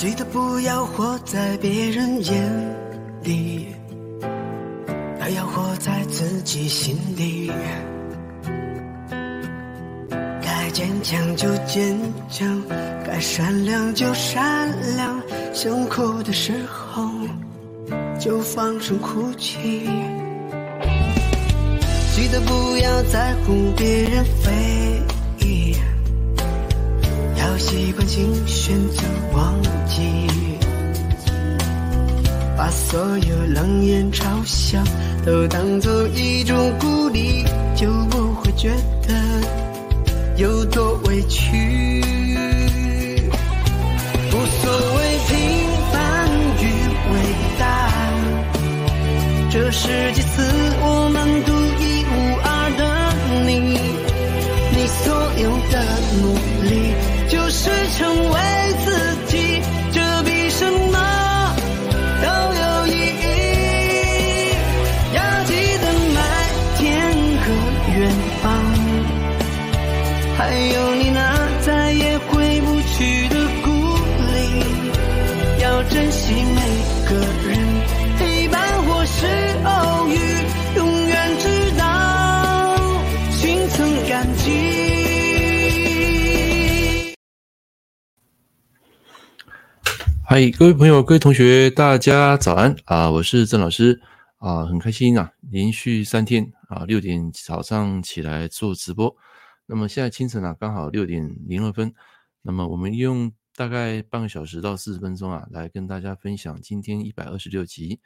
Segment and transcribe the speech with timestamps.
[0.00, 2.42] 记得不要活在别人眼
[3.22, 3.66] 里，
[5.20, 7.52] 而要活在自己心里。
[10.40, 11.94] 该坚强就坚
[12.30, 12.62] 强，
[13.04, 15.20] 该善良就善良，
[15.52, 17.06] 想哭的时候
[18.18, 19.86] 就放声哭泣。
[22.14, 24.89] 记得不要在乎别人非，
[27.70, 29.54] 习惯性选择忘
[29.86, 30.26] 记，
[32.56, 34.82] 把所有冷眼嘲笑
[35.24, 37.44] 都当作一种鼓励，
[37.76, 38.72] 就不会觉
[39.06, 39.14] 得
[40.36, 42.02] 有多委屈。
[44.32, 45.38] 无所谓平
[45.92, 46.64] 凡与
[47.12, 47.14] 伟
[47.56, 47.88] 大，
[49.48, 50.42] 这世界赐
[50.82, 52.82] 我们独一无二的
[53.46, 53.78] 你，
[54.72, 55.74] 你所有的
[56.20, 56.34] 努
[56.68, 56.74] 力
[57.50, 57.68] 是
[57.98, 58.38] 成为
[58.84, 59.60] 自己，
[59.92, 61.54] 这比什么
[62.22, 63.24] 都有意义。
[65.12, 66.18] 要记得麦
[66.78, 66.80] 天
[67.42, 67.44] 和
[67.98, 67.98] 远
[68.40, 68.46] 方，
[70.38, 71.18] 还有你那
[71.66, 73.68] 再也回不去的故
[74.32, 74.38] 里，
[75.60, 76.60] 要珍惜每
[77.10, 77.39] 个。
[90.32, 93.10] 嗨，各位朋友，各位同学，大家早安啊！
[93.10, 94.00] 我是郑老师
[94.38, 99.12] 啊，很开心啊，连续三天啊，六点早上起来做直播。
[99.66, 101.92] 那么现在清晨啊，刚好六点零二分。
[102.42, 107.98] 那么我们用大概半个小时到四十分钟啊，来跟大家分享今天一百二十六集。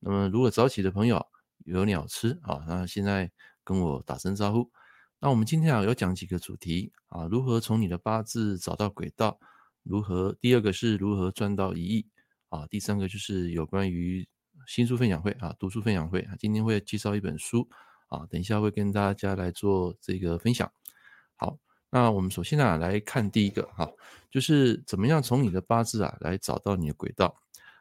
[0.00, 1.24] 那么如果早起的朋友
[1.64, 3.30] 有鸟吃啊，那现在
[3.62, 4.68] 跟我打声招呼。
[5.20, 9.38] 那我们今天啊，要讲几个主题啊，如何从你的八字找到轨道？
[9.88, 10.36] 如何？
[10.38, 12.06] 第二个是如何赚到一亿
[12.50, 12.66] 啊？
[12.66, 14.28] 第三个就是有关于
[14.66, 17.66] 新书分享会啊，读书分享会啊，今天会介绍一本书
[18.08, 20.70] 啊，等一下会跟大家来做这个分享。
[21.36, 23.90] 好，那我们首先、啊、来看第一个哈，
[24.30, 27.34] 就是怎么样从你的八字啊来找到你的轨道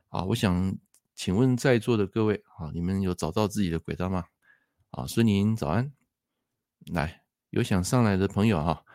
[0.08, 0.24] 啊？
[0.24, 0.78] 我想
[1.14, 4.24] 请问在座的各位啊，你们有找到自己的轨道吗？
[4.92, 5.92] 啊，孙宁早安，
[6.86, 8.86] 来有想上来的朋友哈，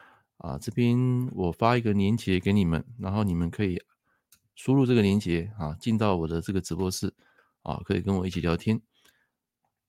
[0.42, 0.98] 啊这边
[1.32, 3.80] 我发一个链接给你们，然后你们可以
[4.56, 7.14] 输入这个链接啊，进到我的这个直播室
[7.62, 8.80] 啊，可以跟我一起聊天。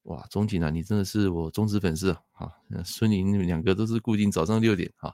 [0.04, 2.22] 哇，钟景啊，你真的是我忠实粉丝啊！
[2.34, 2.54] 哈，
[2.86, 5.14] 孙宁你们两个都是固定早上六点啊，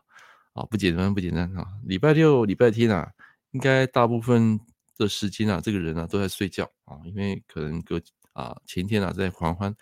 [0.54, 1.66] 啊，不简单不简单啊。
[1.86, 3.10] 礼拜六、礼拜天啊，
[3.52, 4.60] 应该大部分
[4.98, 8.02] 的时间啊，这个人啊都在睡觉啊，因为可能隔
[8.34, 9.74] 啊前天啊在狂欢，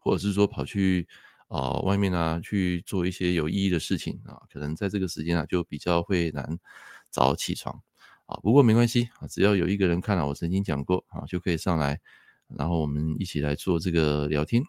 [0.00, 1.06] 或者是说跑去
[1.48, 6.58] 啊外面啊去做一些有意义的事情啊，可能在这个时间啊就比较会难
[7.10, 7.82] 早起床
[8.26, 8.38] 啊。
[8.42, 12.00] 不过没关系啊，只要有一个人看了我曾经讲过啊，就可以上来。
[12.56, 14.62] 然后我们一起来做这个聊天。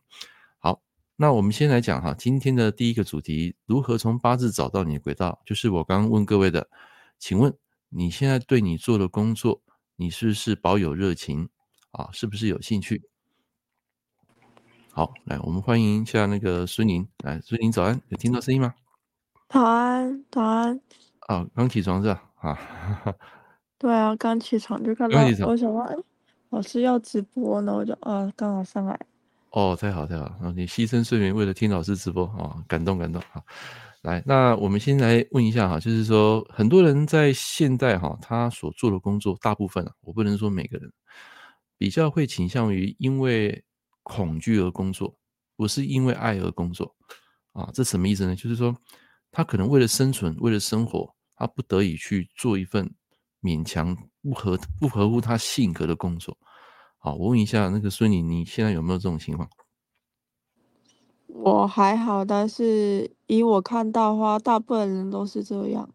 [0.58, 0.82] 好，
[1.16, 5.42] 那我们先来讲哈，今天的第一个主题：如何从八字找到你的轨道？
[5.46, 6.70] 就是我刚刚问各位的，
[7.18, 7.56] 请问
[7.88, 9.62] 你现在对你做的工作，
[9.96, 11.48] 你是不是保有热情
[11.92, 12.10] 啊？
[12.12, 13.04] 是不是有兴趣？
[15.00, 17.08] 好，来，我们欢迎一下那个孙宁。
[17.24, 18.74] 来，孙宁早安，有听到声音吗？
[19.48, 20.78] 早安，早安。
[21.20, 22.22] 啊，刚起床是吧？
[22.42, 22.60] 啊，
[23.80, 25.18] 对啊，刚起床就看到，
[25.48, 26.04] 我想问。
[26.50, 29.00] 老师要直播呢，我就啊刚好上来。
[29.52, 33.22] 哦，太好太好，然后你牺牲睡眠为了听老师直播啊、哦，感动感动。
[33.32, 33.42] 好，
[34.02, 40.92] 来，那我们先来问一下哈，就是说很多人在现代哈，他所做的工作，大部分啊，我不能说每个人，
[41.78, 43.64] 比较会倾向于因为
[44.04, 45.18] 恐惧而工作，
[45.56, 46.96] 不是因为爱而工作
[47.54, 47.70] 啊。
[47.74, 48.36] 这什么意思呢？
[48.36, 48.76] 就是说
[49.32, 52.94] 他可能为了生存，为了生活，他不得已去做一份
[53.42, 53.98] 勉强。
[54.22, 56.38] 不合不合乎他性格的工作，
[56.98, 59.50] 好，我问一下那个孙女，你现在有没有这种情况？
[61.28, 65.90] 我还好，但是以我看到的话，大部分人都是这样。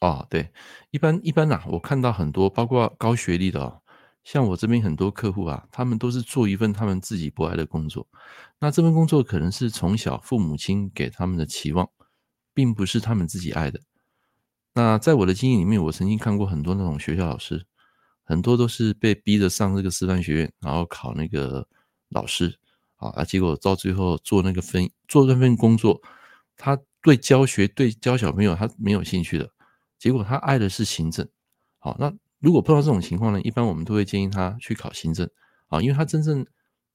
[0.00, 0.52] 哦，对，
[0.90, 3.80] 一般一般呐、啊，我看到很多，包括高学历的哦，
[4.24, 8.06] 像我这边很多客户啊，他们都是做一份他们自己不爱的工作，
[8.58, 11.88] 那这份工作可能是从小父母亲给他们的期望，
[12.52, 13.80] 并不是他们自己爱的。
[14.74, 17.66] 那在我的经验里面，我曾经看过很多那种学校老师，
[18.22, 21.66] 很多都是被逼着上这个师范学院，然后考那个
[22.10, 22.58] 老师
[22.96, 26.00] 啊，啊，结果到最后做那个分做那份工作，
[26.56, 29.50] 他对教学对教小朋友他没有兴趣的，
[29.98, 31.26] 结果他爱的是行政。
[31.78, 35.28] 好，那如果碰到这种情况呢，一般我们都会建议他去考行政
[35.68, 36.46] 啊，因为他真正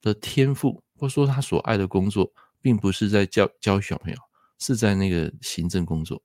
[0.02, 2.32] 的天赋或者说他所爱的工作，
[2.62, 4.18] 并不是在教教小朋友，
[4.60, 6.22] 是在那个行政工作。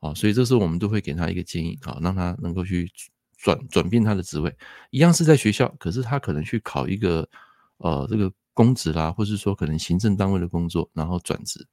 [0.00, 2.90] 啊，所以这时候我们都会给他一个建议啊，让他能够去
[3.38, 4.52] 转转变他的职位，
[4.90, 7.28] 一样是在学校，可是他可能去考一个
[7.76, 11.64] 呃这个公职啦，或是说可能行政单位的工作，然后转职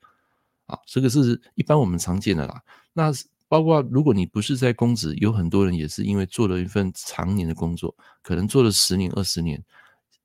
[0.68, 2.62] 啊，这个是一般我们常见的啦。
[2.94, 3.12] 那
[3.50, 9.62] 包括如果你不是在公职，有很多人也是因为做了一份长年的工作，可能做了十年、二十年，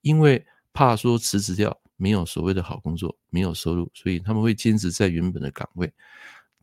[0.02, 5.92] 因为怕说辞职掉没有所谓的好工作，没有收入，所以他们会坚持在原本的岗位。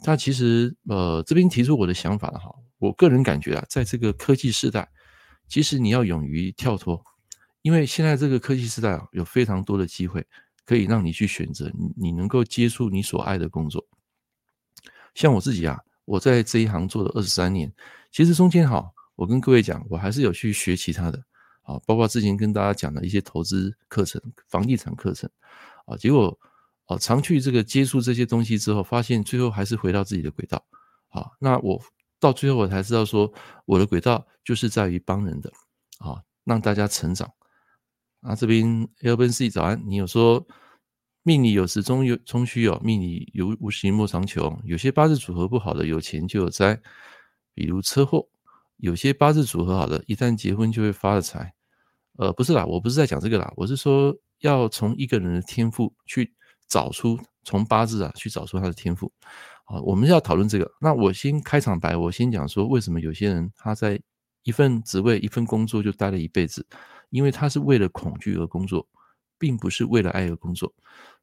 [0.05, 4.87] 那其实，呃，这边提出我的想法哈，我个人感觉啊，在这个科技时代，
[5.47, 7.03] 其实你要勇于跳脱，
[7.63, 10.25] 因为现在这个科技时代啊，有非常多的机会
[10.65, 13.87] 可以让你去选择，你能够接触你所爱的工作。
[15.13, 17.71] 像我自己啊，我在这一行做了二十三年，
[18.11, 21.17] 其实中间哈，我跟各位讲，我还是有去学其他的
[21.63, 25.29] 啊，包括之前跟大家讲的一些投资课程、房地产课程
[25.85, 26.37] 啊，结果。
[26.85, 30.61] 啊，常去这个接触这些东西之后，发现最后还是回到自己的轨道。
[31.07, 31.81] 啊，那我
[32.19, 33.31] 到最后我才知道说，
[33.65, 35.49] 我的轨道就是在于帮人的，
[35.99, 37.31] 啊，让大家成长。
[38.19, 38.65] 啊，这边
[39.03, 40.45] Alvin C 早安，你有说
[41.23, 44.59] 命里有时终有终须有，命里有无时莫强求。
[44.63, 46.79] 有些八字组合不好的，有钱就有灾，
[47.53, 48.27] 比如车祸；
[48.77, 51.53] 有些八字组合好的，一旦结婚就会发了财。
[52.17, 56.33] 呃，不是啦，我不是在讲这个啦，我是说要从一个人的天赋去。
[56.67, 59.11] 找出从八字啊去找出他的天赋，
[59.65, 60.71] 啊，我们要讨论这个。
[60.79, 64.01] 那我先开场白，我先讲说为什么有些人他在
[64.43, 66.65] 一份职位、一份工作就待了一辈子，
[67.09, 68.87] 因为他是为了恐惧而工作，
[69.41, 70.71] 并不是为了爱而工作。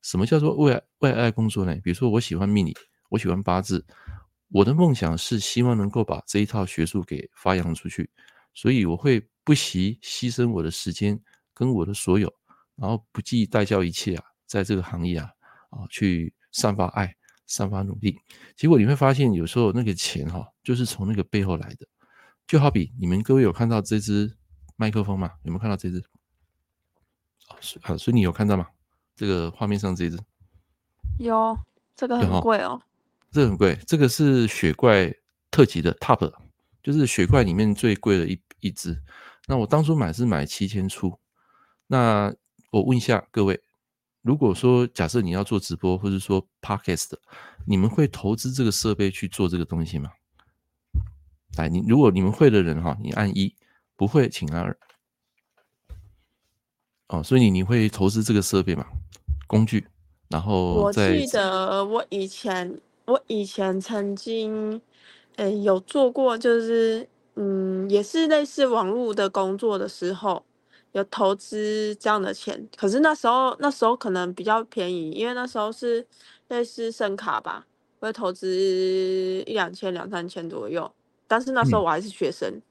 [0.03, 1.73] 什么叫做为为爱工作呢？
[1.77, 2.77] 比如说我喜欢命理，
[3.09, 3.87] 我喜欢八字，
[4.49, 8.11] 我的梦想是希望能够把这一套学术给发扬出去，
[8.53, 11.19] 所以我会不惜牺牲我的时间
[11.55, 12.35] 跟我的所有，
[12.75, 15.31] 然后不计代价一切啊，在这个行业啊。
[15.71, 17.15] 啊，去散发爱，
[17.47, 18.19] 散发努力，
[18.57, 21.87] 结果你会发现，有时候那个钱哈，就是从那个背后来的。
[22.47, 24.35] 就好比你们各位有看到这支
[24.77, 25.31] 麦克风吗？
[25.43, 26.03] 有没有看到这支？
[27.83, 28.67] 啊，所以你有看到吗？
[29.17, 30.19] 这个画面上这只
[31.19, 31.59] 有，
[31.97, 32.81] 这个很贵哦。
[33.31, 35.13] 这个很贵，这个是雪怪
[35.51, 36.33] 特级的 Top，
[36.83, 39.03] 就是雪怪里面最贵的一一只。
[39.47, 41.19] 那我当初买是买七千出。
[41.87, 42.35] 那
[42.71, 43.61] 我问一下各位。
[44.23, 47.13] 如果说假设你要做直播，或者说 podcast，
[47.67, 50.11] 你们会投资这个设备去做这个东西吗？
[51.57, 53.55] 来，你如果你们会的人哈，你按一；
[53.97, 54.79] 不会，请按二。
[57.09, 58.87] 哦，所以你你会投资这个设备吗？
[59.47, 59.87] 工具，
[60.29, 64.81] 然后我记得我以前我以前曾经，
[65.37, 70.45] 诶有做过，就是嗯，也是类似网络的工作的时候。
[70.93, 76.05] 有投资这样的钱，可是那时候那时候可能比较便宜，因为那时候是
[76.49, 77.67] 类似声卡吧，
[78.01, 78.49] 会投资
[79.47, 80.91] 一两千、两三千左右。
[81.27, 82.49] 但是那时候我还是学生。
[82.51, 82.63] 嗯、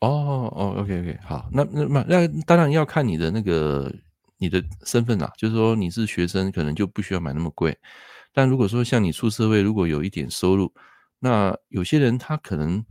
[0.00, 3.92] 哦哦，OK OK，好，那那那当然要看你的那个
[4.38, 7.76] 你的身份啦，就是说你是学生，可能就不需要买那么贵。
[8.32, 10.72] 但如果说像你出社会，如果有一点收入，
[11.18, 12.84] 那有些人他可能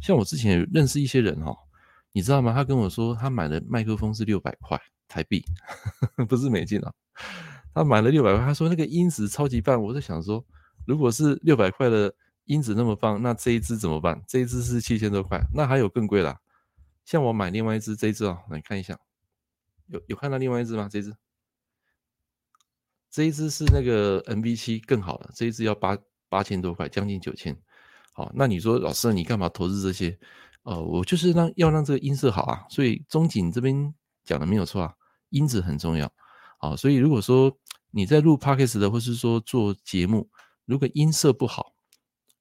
[0.00, 1.56] 像我之前认识一些人哈。
[2.14, 2.52] 你知道吗？
[2.52, 4.78] 他跟我说，他买的麦克风是六百块
[5.08, 5.42] 台币，
[6.28, 6.92] 不是美金啊。
[7.72, 9.82] 他买了六百块，他说那个音质超级棒。
[9.82, 10.44] 我在想说，
[10.84, 12.14] 如果是六百块的
[12.44, 14.22] 音质那么棒，那这一支怎么办？
[14.28, 16.38] 这一支是七千多块，那还有更贵啦。
[17.04, 18.98] 像我买另外一只，这一支啊，来看一下，
[19.86, 20.88] 有有看到另外一只吗？
[20.90, 21.14] 这只，
[23.10, 27.56] 这一只是那个 MV7 更好的，这一只要八八千多块，将近九千。
[28.12, 30.18] 好，那你说老师，你干嘛投资这些？
[30.64, 33.92] 呃，我就是让要让这个音色好啊，所以中景这边
[34.22, 34.94] 讲的没有错啊，
[35.30, 36.12] 音质很重要
[36.58, 37.58] 啊，所以如果说
[37.90, 40.30] 你在录 podcast 的，或是说做节目，
[40.64, 41.74] 如果音色不好，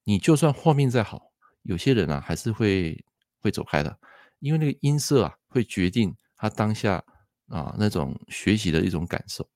[0.03, 1.31] 你就算画面再好，
[1.63, 3.03] 有些人啊还是会
[3.39, 3.97] 会走开的，
[4.41, 7.01] 因为那个音色啊会决定他当下
[7.47, 9.47] 啊那种学习的一种感受。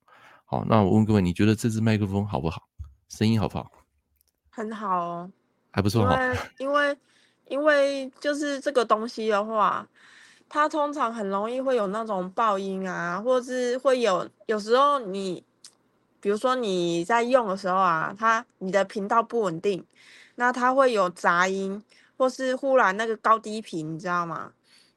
[0.46, 2.62] 好，那我问各位，你觉得这支麦克风好不好？
[3.10, 3.70] 声音好不好？
[4.50, 5.32] 很好哦，
[5.72, 6.18] 还不错哈，
[6.60, 6.98] 因为。
[7.48, 9.88] 因为就是这个东西的话，
[10.50, 15.44] 它通常很容易会有那种爆音啊，或是会有有时候你，
[16.20, 19.86] 比如说你在用的时候啊，它你的频道不稳定，
[20.34, 21.84] 那它会有杂音，
[22.18, 24.52] 或是忽然那个高低频，你知道吗？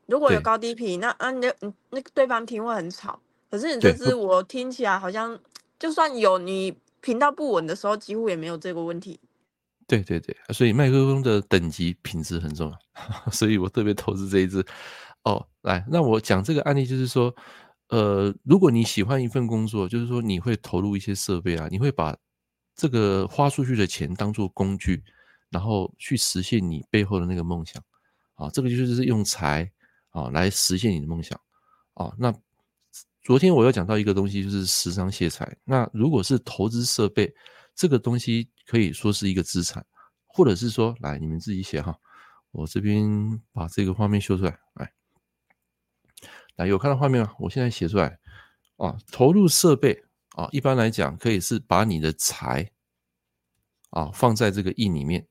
[0.08, 3.20] 如果有高低频，那啊那个对方听会很吵。
[3.50, 5.38] 可是你这支我听起来好像，
[5.78, 9.20] 就算有你频道不稳的时候，几乎也没有这个问题。
[9.86, 12.78] 对对对，所以麦克风的等级品质很重要，
[13.30, 14.64] 所以我特别投资这一支。
[15.24, 17.34] 哦，来，那我讲这个案例就是说，
[17.88, 22.16] 呃，如果你喜欢一份工作，就是说你会投入一些设备啊，你会把
[22.74, 25.02] 这个花出去的钱当做工具，
[25.50, 27.82] 然后去实现你背后的那个梦想。
[28.36, 29.70] 啊，这个就是用财
[30.10, 31.38] 啊来实现你的梦想
[31.94, 32.12] 啊。
[32.18, 32.34] 那
[33.22, 35.56] 昨天我又讲到一个东西，就是时常泄财。
[35.64, 37.32] 那如果是投资设备，
[37.74, 39.84] 这个东西可以说是一个资产，
[40.26, 41.98] 或者是说，来你们自己写哈，
[42.50, 44.92] 我这边把这个画面修出来，来，
[46.56, 47.34] 来有看到画面吗？
[47.38, 48.18] 我现在写出来
[48.76, 52.70] 啊，投入设备啊，一般来讲可以是把你的财
[53.90, 55.26] 啊放在这个印里面。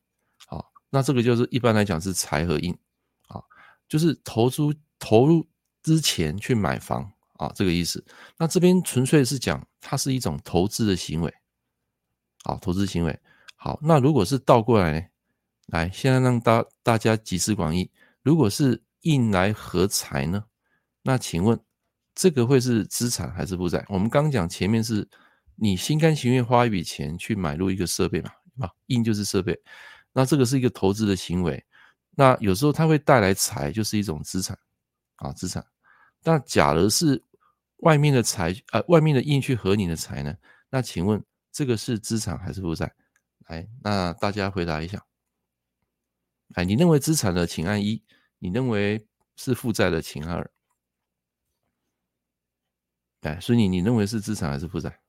[0.48, 2.78] 啊那这个就是一般来讲是财和印，
[3.88, 4.64] 就是投资
[5.00, 5.48] 投入
[5.84, 8.04] 之前去买房啊，这个意思。
[8.38, 11.34] 那这边纯粹是讲它是一种投资的行为，
[12.44, 13.20] 好，投资行为。
[13.56, 15.06] 好，那如果是倒过来呢？
[15.68, 17.90] 来，现在让大大家集思广益，
[18.22, 20.44] 如果是印来合财呢？
[21.02, 21.60] 那请问
[22.14, 23.86] 这个会是资产还是负债？
[23.90, 25.08] 我们刚讲前面是
[25.56, 29.60] 你心甘情愿花一笔钱去买入一个设备嘛，啊，印就是设备。
[30.14, 31.64] 那这个是一个投资的行为，
[32.20, 34.58] 那有时候它会带来财，就是一种资产
[35.18, 35.64] 啊，资产。
[36.24, 37.24] 那假如是
[37.78, 40.36] 外面的财，呃，外面的印去合你的财呢？
[40.72, 42.92] 那请问这个是资产还是负债？
[43.50, 45.06] 来，那大家回答一下。
[46.56, 48.02] 哎，你认为资产的，请按一；
[48.40, 50.52] 你认为是负债的，请按二。
[53.22, 55.00] 哎，所以你你认为是资产还是负债？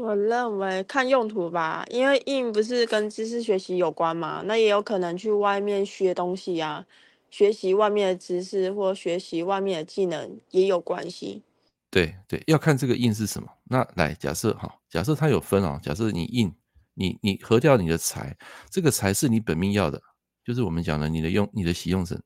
[0.00, 6.86] 我认为看用途吧，因为印不是跟知识学习有关嘛，那也有可能去外面学东西啊，
[7.30, 11.42] 学习外面的知识或学习外面的技能也有关系。
[11.90, 13.48] 对对，要看这个印是什么。
[13.64, 16.50] 那来假设哈，假设它有分啊，假设你印，
[16.94, 18.34] 你你合掉你的财，
[18.70, 20.00] 这个财是你本命要的，
[20.42, 22.18] 就是我们讲的你的用你的喜用神，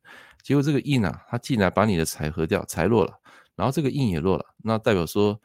[0.45, 3.19] 结果这个印啊，它进来把你的财合掉，财落了，
[3.57, 5.41] 然后这个印也落了，那代表说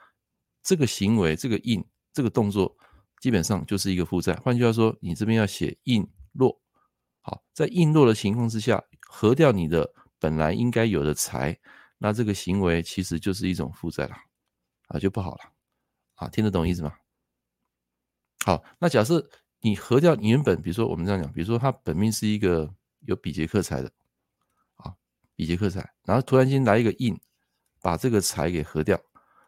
[0.62, 1.84] 这个行为这个印。
[2.12, 2.76] 这个动作
[3.20, 4.34] 基本上就是一个负债。
[4.36, 6.62] 换句话说，你这边要写印落，
[7.22, 11.60] 好，在印落的情况之下，合掉你的本来应该有的财，
[11.98, 14.16] 那这个行为其实就是一种负债了，
[14.88, 15.42] 啊，就不好了，
[16.16, 16.94] 啊，听得懂意思吗？
[18.46, 23.92] 好，那假设你合掉原本，比如说我们这样讲，比如说他本命是一个有比劫克财的，
[24.78, 24.96] 啊，
[25.36, 27.20] 比劫克财，然后突然间来一个印，
[27.82, 28.98] 把这个财给合掉，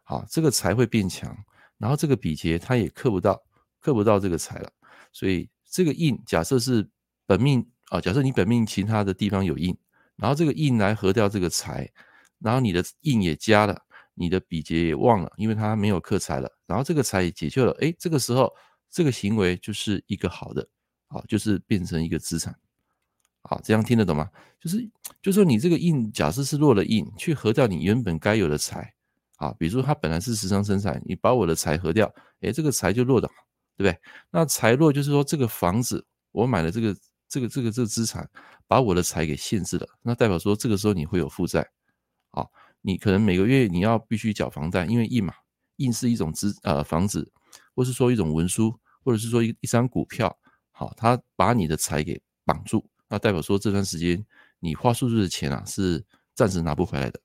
[0.03, 1.35] 好，这个财会变强。
[1.81, 3.41] 然后这个比劫它也克不到，
[3.79, 4.71] 克不到这个财了，
[5.11, 6.87] 所以这个印假设是
[7.25, 9.75] 本命啊，假设你本命其他的地方有印，
[10.15, 11.91] 然后这个印来合掉这个财，
[12.37, 13.81] 然后你的印也加了，
[14.13, 18.53] 你的比劫也旺了，因为它没有克财了，然后这个财也解救了，诶，这个时候
[18.87, 20.69] 这个行为就是一个好的，
[21.07, 22.55] 啊，就是变成一个资产，
[23.41, 24.29] 好，这样听得懂吗？
[24.59, 24.87] 就是
[25.19, 28.93] 就说你这个印假设是落了印，去合掉你原本该有的财。
[29.41, 33.27] 啊，比如说他本来是时常生财，你把我的财合掉，诶，这个财就落的，
[33.75, 33.99] 对不对？
[34.29, 36.95] 那财落就是说这个房子我买了这个
[37.27, 38.29] 这个这个这个资产，
[38.67, 41.67] 把我的财给限制了，那代表说这个时候你会有负债，
[42.29, 42.45] 啊，
[42.81, 45.33] 你可能每个月你要必须缴房贷，因为印嘛，
[45.77, 47.27] 印是一种资呃房子，
[47.73, 50.37] 或是说一种文书，或者是说一一张股票，
[50.69, 54.23] 好，他把你的财给绑住，那代表说这段时间
[54.59, 56.05] 你花出去的钱啊是
[56.35, 57.19] 暂时拿不回来的。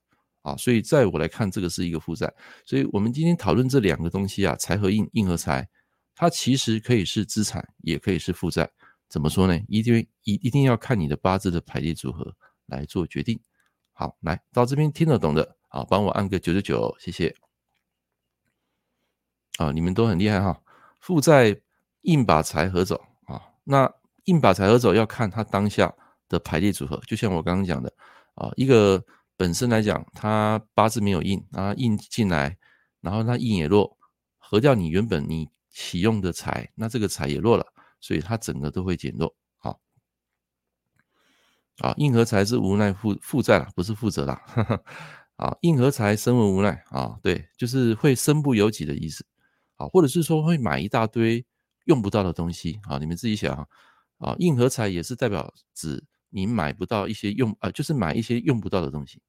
[0.47, 2.33] 啊，所以在我来看，这个是一个负债。
[2.65, 5.67] 所以我们今天讨论这两个东西啊，财和印，印和财，
[6.15, 8.69] 它其实可以是资产，也可以是负债。
[9.09, 9.59] 怎么说呢？
[9.67, 12.33] 一定一一定要看你的八字的排列组合
[12.67, 13.37] 来做决定。
[13.91, 17.35] 好，来到这边听得懂的，啊，帮我按个九九九，谢谢。
[19.57, 20.57] 啊，你们都很厉害哈。
[21.01, 21.59] 负债
[22.03, 23.91] 印把财合走啊，那
[24.23, 25.93] 印把财合走要看它当下
[26.29, 27.91] 的排列组合，就像我刚刚讲的
[28.35, 29.03] 啊，一个。
[29.37, 32.57] 本身来讲，它八字没有印，然后印进来，
[33.01, 33.97] 然后它印也落，
[34.39, 37.65] 合掉你原本你启用的财，那这个财也落了，
[38.01, 39.35] 所以它整个都会减弱。
[39.57, 39.79] 好，
[41.77, 44.41] 啊，印和财是无奈负负债了，不是负责了。
[45.37, 49.23] 啊，印和财身为无奈啊，对，就是会身不由己的意思。
[49.75, 51.45] 啊，或者是说会买一大堆
[51.85, 53.67] 用不到的东西啊，你们自己想啊，
[54.17, 56.03] 啊，印和财也是代表指。
[56.29, 59.21] 你买不到一些用啊、就是买一些用不到的东西，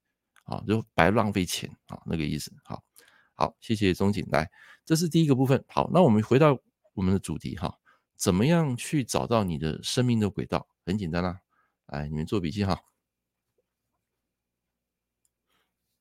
[0.45, 2.53] 啊，就白浪费钱啊，那个意思。
[2.65, 2.83] 好，
[3.35, 4.27] 好，谢谢钟景。
[4.31, 4.51] 来，
[4.85, 5.65] 这是第一个部分。
[5.69, 6.59] 好，那我们回到
[6.95, 7.79] 我们的主题哈，
[8.17, 10.67] 怎么样去找到你的生命的轨道？
[10.85, 11.41] 很简单啦，
[11.87, 12.81] 来，你们做笔记哈。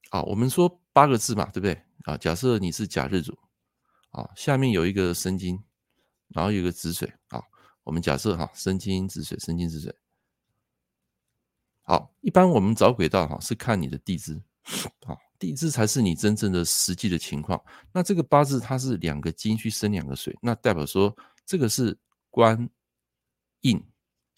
[0.10, 1.82] 好，我们说八个字嘛，对不对？
[2.06, 3.38] 啊，假设你是甲日主，
[4.12, 5.62] 啊，下面有一个申金，
[6.30, 7.44] 然后有一个子水，啊，
[7.84, 9.94] 我们假设哈，申金子水，申金子水。
[11.88, 14.38] 好，一般我们找轨道哈，是看你的地支，
[15.06, 17.58] 好，地支才是你真正的实际的情况。
[17.94, 21.16] 那这个八字它是两个金去生两个水，那代表说
[21.46, 21.98] 这个是
[22.30, 22.70] 官
[23.62, 23.82] 印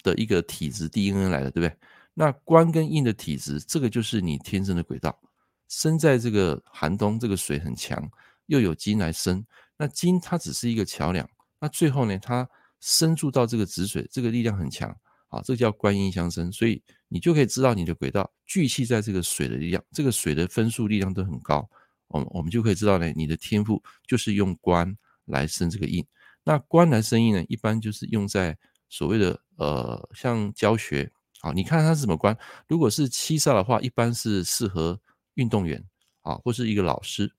[0.04, 1.76] 的一个体质 DNA 来的，对不对？
[2.14, 5.20] 那官跟印的体质，这个就是你天生的轨道。
[5.66, 8.08] 生在这个寒冬，这个水很强，
[8.46, 9.44] 又有金来生。
[9.76, 11.28] 那金它只是一个桥梁，
[11.58, 14.96] 那最后呢，它生注到这个子水，这个力量很强
[15.30, 16.52] 啊，这个叫官印相生。
[16.52, 21.68] 所以你就可以知道你的轨道聚气在这个水的力量，这个水的分数力量都很高。
[22.08, 24.94] 我们我们就可以知道呢，你的天赋就是用官
[25.24, 26.06] 来生这个印。
[26.44, 28.58] 那官来生印呢，一般就是用在
[28.90, 31.10] 所谓的呃，像教学
[31.40, 32.36] 啊，你看它是什么官？
[32.68, 35.00] 如果是七煞的话，一般是适合。
[35.34, 35.82] 运动员
[36.22, 37.32] 啊，或是一个老师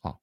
[0.00, 0.14] 啊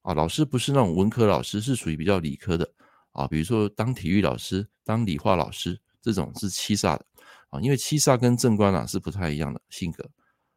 [0.00, 2.72] 啊，老师不是那种文科老师，是属于比较理科的
[3.10, 3.26] 啊。
[3.26, 7.06] 比如说当体育老师、当理化老师这种是七煞的
[7.50, 10.08] 啊，因为七煞跟正官啊是不太一样的性格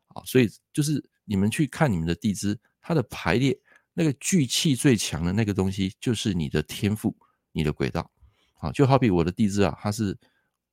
[0.08, 3.58] 啊，所以就是你们去看你们的地支，它的排列
[3.94, 7.16] 那个聚气最强的那个东西，就是你的天赋、
[7.52, 8.10] 你的轨道
[8.60, 8.72] 啊。
[8.72, 10.18] 就好比我的地支啊，它是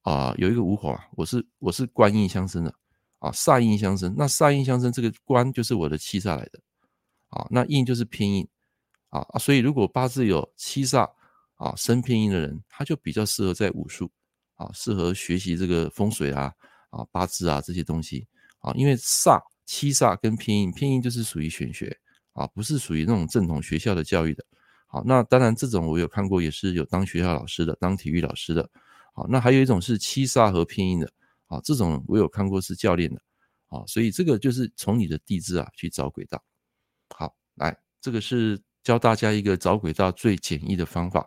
[0.03, 2.75] 啊有一个午火啊，我是我是官印相生的。
[3.21, 6.61] 啊，煞印相生，那煞印相生，这个官就是我的七煞来的，
[7.31, 8.49] 啊，那印就是偏印，
[9.09, 11.11] 啊，所以如果八字有七煞
[11.57, 14.09] 啊生偏印的人，他就比较适合在武术，
[14.59, 16.53] 啊，适合学习这个风水啊，
[16.91, 18.27] 啊八字啊这些东西，
[18.59, 21.99] 啊，因为煞七煞跟偏印，偏印就是属于玄学，
[22.35, 24.45] 啊，不是属于那种正统学校的教育的，
[24.87, 28.69] 好，那当然这种我有看过，也是有当学校老师的，当体育老师的，
[29.15, 31.11] 好，那还有一种是七煞和偏印的。
[31.49, 33.19] 啊，这种我有看过是教练的，
[33.69, 36.45] 啊，所以这个就是从你的地支啊去找轨道。
[37.17, 41.27] 好，来，这个是教大家一个找轨道最简易的方法。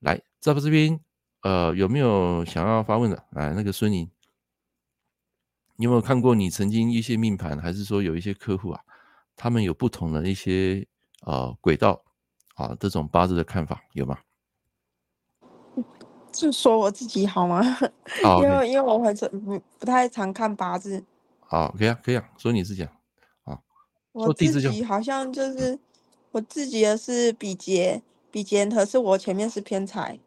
[0.00, 0.98] 来，在这边，
[1.44, 3.22] 呃，有没有想要发问的？
[3.32, 4.10] 来，那个孙宁，
[5.76, 8.80] 你有没有看过你曾经一些命盘，还是说有一些客户啊，
[9.36, 10.86] 他们有不同的一些
[11.20, 12.02] 呃轨道
[12.54, 14.18] 啊这种八字的看法有吗？
[16.32, 17.62] 就说我自己好吗？
[18.24, 21.04] 好，因为因为我很不不太常看八字。
[21.40, 22.90] 好，可以啊，可以啊，说你自己啊。
[24.12, 25.78] 我自己好像就是
[26.30, 30.18] 我自己的是比劫，比劫可是我前面是偏财。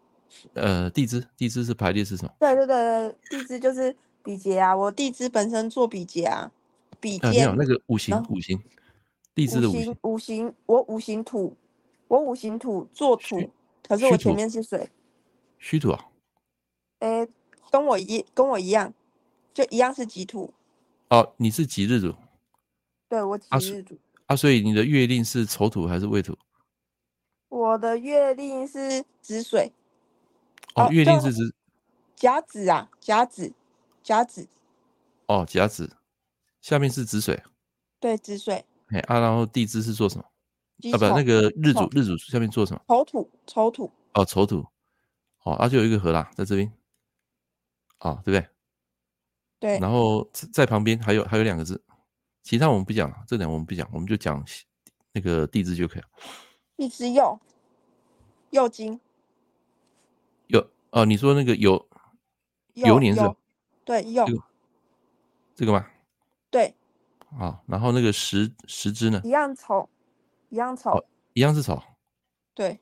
[0.54, 2.32] 呃，地支地支是排列是什么？
[2.40, 6.52] 对对对，地支就是比劫啊，我地支本身做比劫啊，
[7.00, 7.30] 比劫。
[7.30, 8.60] 没有那个五行五行，
[9.34, 11.56] 地支的五行五行，我五行土，
[12.08, 13.50] 我五行土做土，
[13.88, 14.90] 可是我前面是水。
[15.60, 16.06] 虚土啊？
[17.00, 17.30] 诶、欸，
[17.72, 18.94] 跟我一跟我一样，
[19.54, 20.54] 就一样是己土。
[21.10, 22.14] 哦，你是己日主？
[23.10, 24.34] 对，我己日主啊。
[24.34, 26.38] 啊，所以你的月令是丑土还是未土？
[27.50, 29.72] 我的月令是子水。
[30.78, 31.56] 哦，月令是指
[32.16, 33.52] 甲子啊，甲子，
[34.04, 34.48] 甲子。
[35.26, 35.98] 哦，甲子，
[36.62, 37.44] 下面是子水。
[38.00, 38.64] 对，子水。
[38.90, 40.24] 哎啊，然后地支是做什么？
[40.94, 42.82] 啊，不，那个日主日主下面做什么？
[42.88, 43.92] 丑土，丑土。
[44.14, 44.60] 哦，丑土。
[45.44, 46.72] 哦，而、啊、且有一个河啦，在这边，
[47.98, 48.50] 啊、哦，对不对？
[49.60, 49.80] 对。
[49.80, 51.84] 然后在旁边还有还有两个字，
[52.44, 54.46] 其他我们不讲了，这两我们不讲，我们就讲
[55.14, 56.08] 那个地支就可以了。
[56.76, 57.40] 地支右，
[58.52, 59.00] 右金。
[60.98, 61.88] 酉哦，你说那个有
[62.74, 63.36] 有年是吧？
[63.86, 64.44] 对，有、这个。
[65.56, 65.88] 这个吗？
[66.50, 66.74] 对。
[67.38, 69.22] 啊、哦，然后那个十十支呢？
[69.24, 69.88] 一样丑，
[70.50, 71.82] 一样丑，哦、一样是丑。
[72.54, 72.80] 对。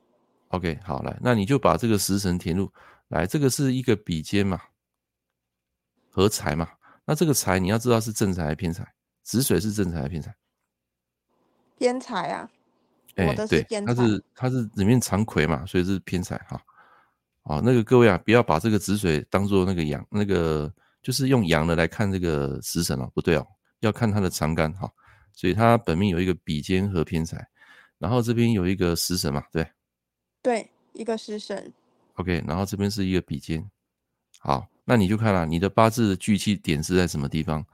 [0.48, 2.72] OK，好，来，那你就把这个食神填入
[3.08, 4.60] 来，这个是一个比肩嘛，
[6.08, 6.70] 合财嘛，
[7.04, 10.34] 那这个财你要知道是正财还是偏财，子水是正财还是偏财？
[11.78, 12.48] 偏财啊，
[13.16, 16.62] 哎、欸，对，它是它是里面藏魁嘛，所以是偏财哈。
[17.48, 23.46] 哦，那个各位啊，不要把这个子水当做那个阳，那个就是用阳的来看这个食神哦，不对哦，
[23.80, 24.90] 要看它的长干哈。
[25.32, 27.46] 所以它本命有一个比肩和偏财，
[27.98, 29.66] 然后这边有一个食神嘛，对。
[30.42, 31.72] 对，一个食神。
[32.14, 33.62] OK，然后这边是一个比肩。
[34.38, 37.64] 好，那你就看了、啊、你的八字的聚气点是在什么地方？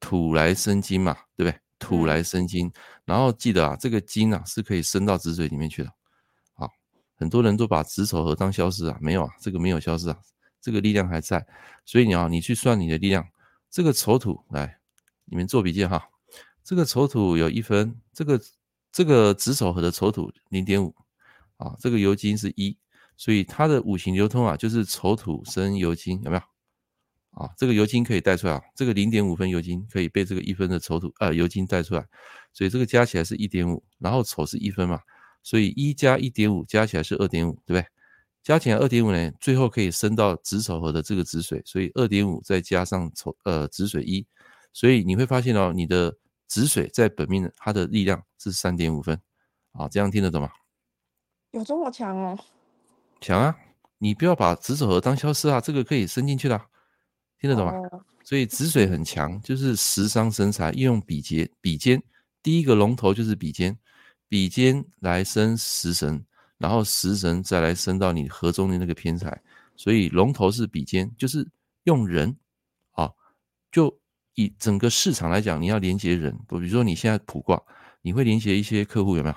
[0.00, 1.60] 土来生金嘛，对不对？
[1.78, 2.72] 土来生金，嗯、
[3.04, 5.90] 然后记得啊，这个金啊是可以升到子水里面去的。
[7.14, 10.18] 很多人都把子丑合当消失啊，没有啊，这个没有消失啊，
[10.60, 11.46] 这个力量还在。
[11.84, 13.26] 所以你要你去算你的力量，
[13.70, 14.78] 这个丑土来，
[15.24, 16.08] 你们做笔记哈。
[16.62, 18.40] 这个丑土有一分，这个
[18.90, 20.94] 这个子丑合的丑土零点五。
[21.56, 22.76] 啊，这个酉金是一，
[23.16, 26.42] 所以它的五行流通啊，就是丑土生酉金，有没有？
[27.30, 32.04] 啊，这个酉金可以带出来啊，这个零点五分酉金可以被这个一分的丑土呃酉金带出来，
[32.52, 35.00] 所以这个加起来是一点五，然后丑是一分嘛，
[35.44, 37.86] 所以一加一点五加起来是二点五，对不对？
[38.42, 44.26] 加起来二点五呢，最后可以升到子丑合的这个子水，所以二点五再加上丑呃子水一，
[44.72, 46.16] 所以你会发现哦，你的
[46.48, 49.20] 子水在本命它的力量是三点五分，
[49.72, 50.50] 啊，这样听得懂吗？
[51.52, 52.38] 有这么强哦？
[53.20, 53.56] 强啊！
[53.98, 56.60] 你不要把子丑合当消失啊，这个可以升进去的，
[57.38, 57.72] 听得懂吗？
[58.24, 62.02] 所以子水很强，就是食伤生财，运用比劫，比肩
[62.42, 63.78] 第一个龙头就是比肩，
[64.28, 66.24] 比肩来生食神，
[66.58, 69.42] 然后食神再来生到你合中的那个偏财，
[69.76, 71.48] 所以龙头是比肩，就是
[71.84, 72.36] 用人
[72.92, 73.10] 啊，
[73.70, 74.00] 就
[74.34, 77.62] 以整个市场来讲，你要连接人，比如说你现在卜卦，
[78.02, 79.34] 你会连接一些客户有没有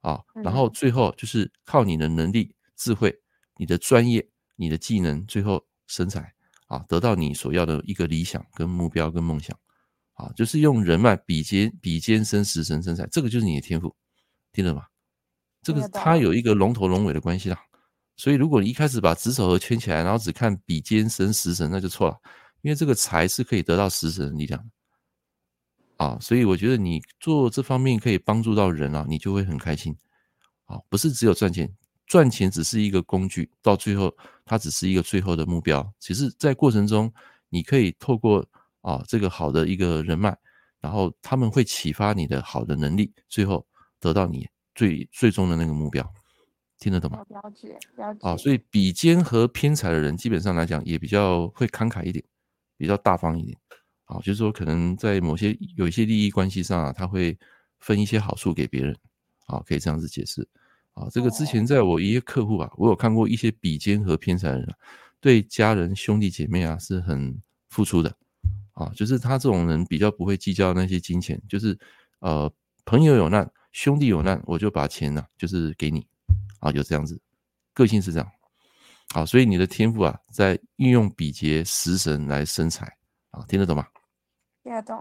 [0.00, 0.20] 啊？
[0.42, 3.14] 然后最后就是靠你的能力、智慧、
[3.56, 6.34] 你的专业、你的技能，最后生财。
[6.68, 9.58] 啊，得到你所要的一个理想、跟目标、跟梦想，
[10.12, 13.96] 啊，就是用人脉比肩比肩生食神生财，这个就是你的天赋，
[14.58, 14.82] 听得吗？
[15.62, 17.56] 这个它有一个龙头龙尾的关系啦。
[18.16, 22.16] 所以如果你一开始把子丑合圈起来，然后只看比肩生食神，那就错了，
[22.62, 26.04] 因为这个财是可以得到食神的力量的。
[26.04, 29.96] 啊，所以我觉得你做这方面可以帮助到人啊，你就会很开心。
[30.64, 31.72] 啊，不是只有赚钱。
[32.08, 34.12] 赚钱只是一个工具，到最后
[34.44, 35.88] 它只是一个最后的目标。
[36.00, 37.12] 其实，在过程中，
[37.48, 38.44] 你可以透过
[38.80, 40.36] 啊这个好的一个人脉，
[40.80, 43.64] 然后他们会启发你的好的能力，最后
[44.00, 46.12] 得到你最最终的那个目标。
[46.78, 47.24] 听得懂吗？
[47.28, 48.20] 了解，了解。
[48.22, 52.24] 啊，所以比肩和偏财的人，基本上来讲也比较会慷慨一点，
[52.76, 53.58] 比较大方一点。
[54.04, 57.36] 啊，就是说可能在某些有一些利益关系上啊，他会
[57.80, 58.96] 分一些好处给别人。
[59.46, 60.46] 啊，可以这样子解释。
[60.92, 64.74] 啊，这个之前在我一些客户啊，我有看过一些比肩和偏财的人啊，
[65.20, 68.14] 对家人兄弟姐妹啊是很付出的
[68.74, 71.78] 啊，就是他这种人比较不会计较那些金钱，就是
[72.20, 72.52] 呃
[72.84, 76.04] 朋友有难，兄弟有难，我就把钱呢、啊、就是给你
[76.58, 77.16] 啊，有这样子，
[77.72, 78.28] 个性是这样。
[79.14, 82.92] 好，所以你的天赋啊，在运用比劫食神来生财
[83.30, 83.86] 啊，听得懂吗？
[84.64, 84.96] 听得懂。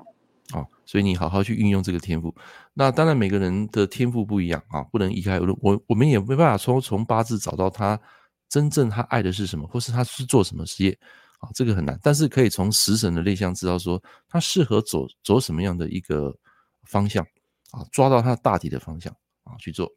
[0.53, 2.31] 哦，所以你好好去运用这个天赋。
[2.71, 5.57] 那当然每个人的天赋不一样啊，不能一概而论。
[5.59, 7.99] 我我们也没办法从从八字找到他
[8.47, 10.95] 真正他爱的是什么，或是他是做什么事业
[11.39, 11.99] 啊，这个很难。
[12.03, 16.31] 但是可以从食神的类象知道说他适合走走什么样的一个
[16.83, 17.25] 方向
[17.71, 19.91] 啊，抓到他大体的方向啊去做。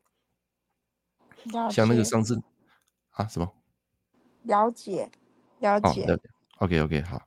[1.70, 2.40] 像那个上次
[3.10, 3.50] 啊什么？
[4.42, 5.10] 了解，
[5.60, 6.06] 了解。
[6.06, 6.30] 了解。
[6.58, 7.20] OK OK 好。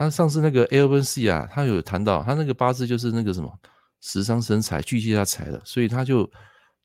[0.00, 3.52] 那上次那个 Alvin C 啊，他有谈到他那个八字就是那个什么
[4.00, 6.30] 时伤生财，巨蟹他财的，所以他就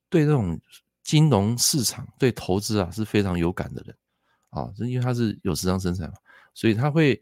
[0.10, 0.60] 对这种
[1.04, 3.96] 金融市场、对投资啊是非常有感的人
[4.50, 6.14] 啊，是因为他是有时伤生财嘛，
[6.54, 7.22] 所以他会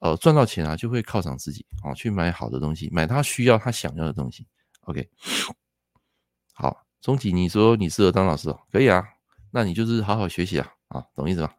[0.00, 4.46] 呃赚到钱啊，就会犒赏自己啊，去买好的东西，买他需要、他想要的东西。
[4.90, 5.08] OK，
[6.52, 9.04] 好，钟吉，你说你适合当老师哦，可以啊，
[9.50, 11.52] 那你就是好好学习啊，啊，懂意思吗？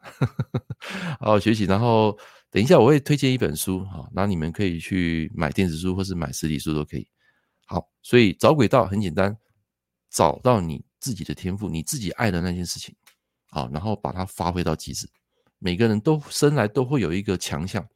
[1.19, 2.17] 好好学习，然后。
[2.53, 7.07] 等一下，我会推荐一本书，好，那你们可以去买电子书或是买实体书都可以。
[7.65, 9.37] 好，所以找轨道很简单，
[10.09, 12.93] 找到你自己的天赋，你自己爱的那件事情，
[13.49, 15.09] 好，然后把它发挥到极致。
[15.59, 17.87] 每个人都生来都会有一个强项，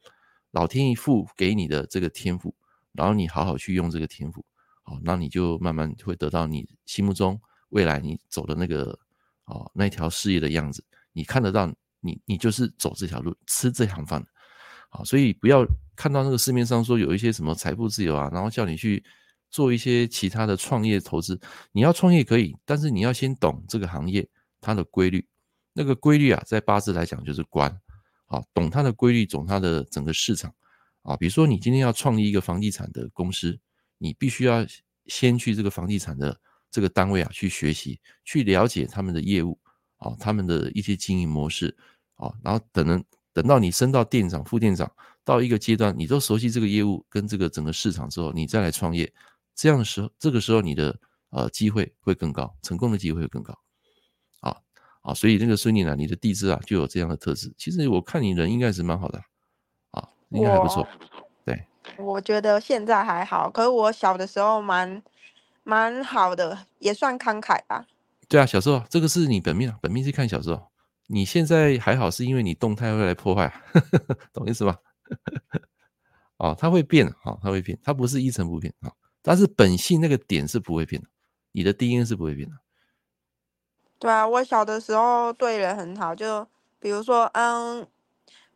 [0.52, 2.54] 老天爷赋给你的这个天赋，
[2.94, 4.42] 然后你好好去用这个天赋，
[4.88, 7.38] 好，那你就慢慢会得到你心目中
[7.70, 8.96] 未来你走的那个
[9.46, 11.66] 哦那条事业的样子，你看得到
[11.98, 14.28] 你你就是走这条路，吃这行饭的。
[14.90, 19.04] 啊，所以不要看到那个市面上说有一些什么财富自由啊，然后叫你去
[19.50, 21.38] 做一些其他的创业投资。
[21.72, 24.26] 你要创业可以，但是你要先懂这个行业
[24.60, 25.26] 它的规律。
[25.72, 27.68] 那个规律啊，在八字来讲就是官。
[28.26, 30.54] 啊，懂它的规律，懂它的整个市场。
[31.02, 33.58] 啊，比如说你今天要创立一个房地产的公司，
[33.98, 34.66] 你必须要
[35.06, 36.38] 先去这个房地产的
[36.70, 39.58] 这个单位啊去学习，去了解他们的业务，
[39.98, 41.76] 啊，他们的一些经营模式，
[42.14, 43.04] 啊，然后等等。
[43.36, 44.90] 等到你升到店长、副店长，
[45.22, 49.12] 到一个阶段，你都熟悉这个业务跟这个整个市场之后，你再来创业，
[49.54, 53.52] 这样的时候，这个时候你的呃机会会更高，成功的机会会更高。
[54.40, 54.56] 啊
[55.02, 57.52] 啊，所以那个孙女呢，你的地支啊就有这样的特质。
[57.58, 59.22] 其实我看你人应该是蛮好的，
[59.90, 60.88] 啊，应该还不错。
[61.86, 65.02] 对，我觉得现在还好，可是我小的时候蛮
[65.62, 67.86] 蛮好的，也算慷慨吧。
[68.28, 70.70] 对啊，小时候这个是你本命啊，本命是看小时候。
[71.08, 73.52] 你现在还好，是因为你动态会来破坏，
[74.32, 74.76] 懂意思吧？
[76.36, 78.90] 哦，它会变，哦，它会变，它不是一成不变啊，
[79.22, 81.06] 但是本性那个点是不会变的，
[81.52, 82.56] 你的 DNA 是不会变的。
[84.00, 86.44] 对啊，我小的时候对人很好，就
[86.80, 87.86] 比如说，嗯，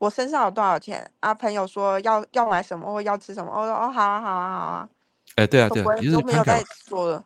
[0.01, 1.35] 我身上有多少钱啊？
[1.35, 4.89] 朋友说要要买什么或要吃什么，我说哦，好啊，好啊，好啊。
[5.37, 7.23] 哎，对啊，对啊，就是没有再说了。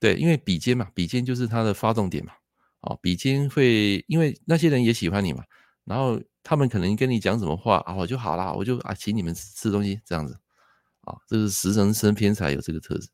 [0.00, 2.32] 对，因为比肩嘛，比肩就是它的发动点嘛。
[2.80, 5.44] 哦，比肩会，因为那些人也喜欢你嘛，
[5.84, 10.34] 然后他们可能跟你讲什么话啊，我就好啦，我就啊请你们吃东西这样子，
[11.02, 13.08] 啊，这是食神生偏财有这个特质，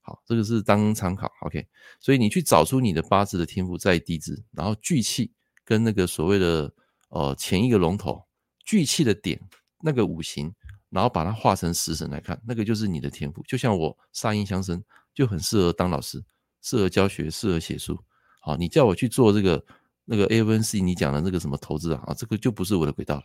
[0.00, 1.66] 好，这个是当参考，OK，
[2.00, 6.72] 所以你去找出你的八字的天赋在地支，然后聚气跟那个所谓的
[7.10, 8.24] 呃前一个龙头
[8.64, 9.40] 聚气的点
[9.82, 10.52] 那个五行，
[10.90, 13.42] 然后把它化成食神来看，那个就是你的天赋。
[13.48, 14.82] 就像我煞音相生，
[15.14, 16.22] 就很适合当老师，
[16.62, 17.98] 适合教学，适合写书。
[18.40, 19.64] 好，你叫我去做这个
[20.04, 23.22] 那个 A V N C，你讲的那个什么投资啊，啊，这个就不是我的轨道了。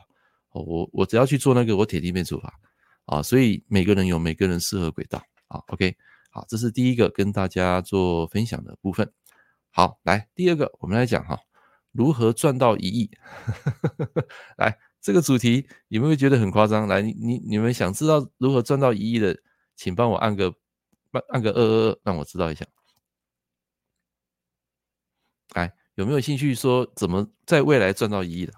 [0.52, 2.54] 哦，我我只要去做那个，我铁定被处罚
[3.06, 3.22] 啊。
[3.22, 5.62] 所以每个人有每个人适合轨道啊。
[5.68, 5.96] OK，
[6.32, 9.12] 好，这是第一个跟大家做分享的部分。
[9.72, 11.38] 好，来第二个，我们来讲哈，
[11.92, 13.10] 如何赚到一亿？
[14.58, 16.88] 来，这个主题有没有觉得很夸张？
[16.88, 19.40] 来，你你你们想知道如何赚到一亿的，
[19.76, 20.52] 请帮我按个
[21.12, 22.66] 按按个二二二，让我知道一下。
[25.54, 28.54] 来，有没有兴趣说怎么在未来赚到一亿的？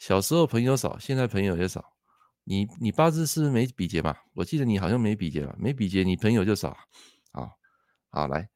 [0.00, 1.94] 小时候朋友少，现在朋友也少。
[2.42, 4.24] 你你八字是没比劫吧？
[4.34, 5.54] 我记得你好像没比劫吧？
[5.60, 6.76] 没比劫，你朋友就少。
[7.30, 7.48] 好，
[8.10, 8.50] 好来。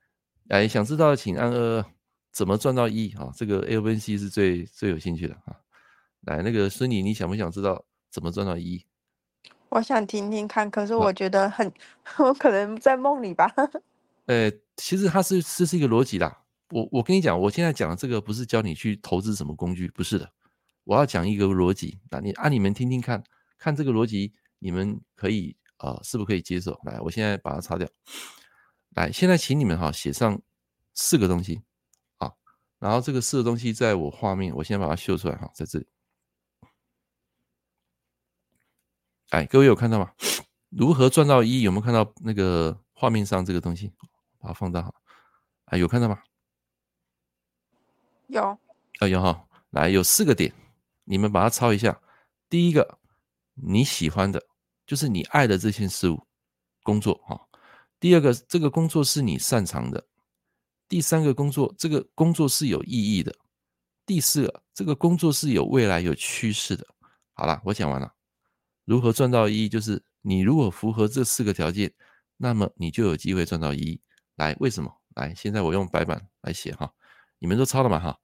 [0.48, 1.84] 哎，想知道请按二二，
[2.32, 3.30] 怎么赚到一啊？
[3.36, 5.54] 这个 A、B、C 是最最有兴趣的啊。
[6.26, 8.84] 来，那个孙妮，你想不想知道怎么赚到一？
[9.68, 11.72] 我想听听看，可是我觉得很，
[12.18, 13.52] 我可能在梦里吧。
[14.26, 16.42] 呃， 其实它是这是一个逻辑啦。
[16.70, 20.32] 我我跟你讲，我现在讲的这个不是教你去投资什么工具，不是的。
[20.82, 23.22] 我要讲一个逻辑，那你按你们听听看，
[23.56, 26.76] 看这个逻辑，你们可以啊、呃，是不是可以接受？
[26.84, 27.86] 来，我现在把它擦掉。
[28.96, 30.40] 来，现在请你们哈写上
[30.92, 31.62] 四个东西，
[32.18, 32.32] 啊，
[32.80, 35.86] 然后这个四个东西在我画面，我先把它秀出来哈，在这里。
[39.30, 40.12] 哎，各位有看到吗？
[40.70, 41.62] 如何赚到一？
[41.62, 43.92] 有没有看到那个画面上这个东西？
[44.38, 44.94] 把它放大好，
[45.66, 46.22] 哎，有看到吗？
[48.28, 48.58] 有，
[49.00, 50.52] 哎有哈，来有四个点，
[51.04, 52.00] 你们把它抄一下。
[52.48, 52.98] 第一个，
[53.54, 54.42] 你喜欢的，
[54.86, 56.26] 就是你爱的这件事物，
[56.82, 57.48] 工作哈。
[57.98, 60.00] 第二个，这个工作是你擅长的；
[60.88, 63.32] 第三个工作，这个工作是有意义的；
[64.04, 66.86] 第四个，这个工作是有未来、有趋势的。
[67.34, 68.12] 好了，我讲完了。
[68.86, 69.68] 如何赚到一亿？
[69.68, 71.92] 就是你如果符合这四个条件，
[72.38, 74.00] 那么你就有机会赚到一亿。
[74.36, 74.90] 来，为什么？
[75.16, 76.90] 来，现在我用白板来写哈，
[77.38, 77.98] 你们都抄了嘛？
[77.98, 78.18] 哈，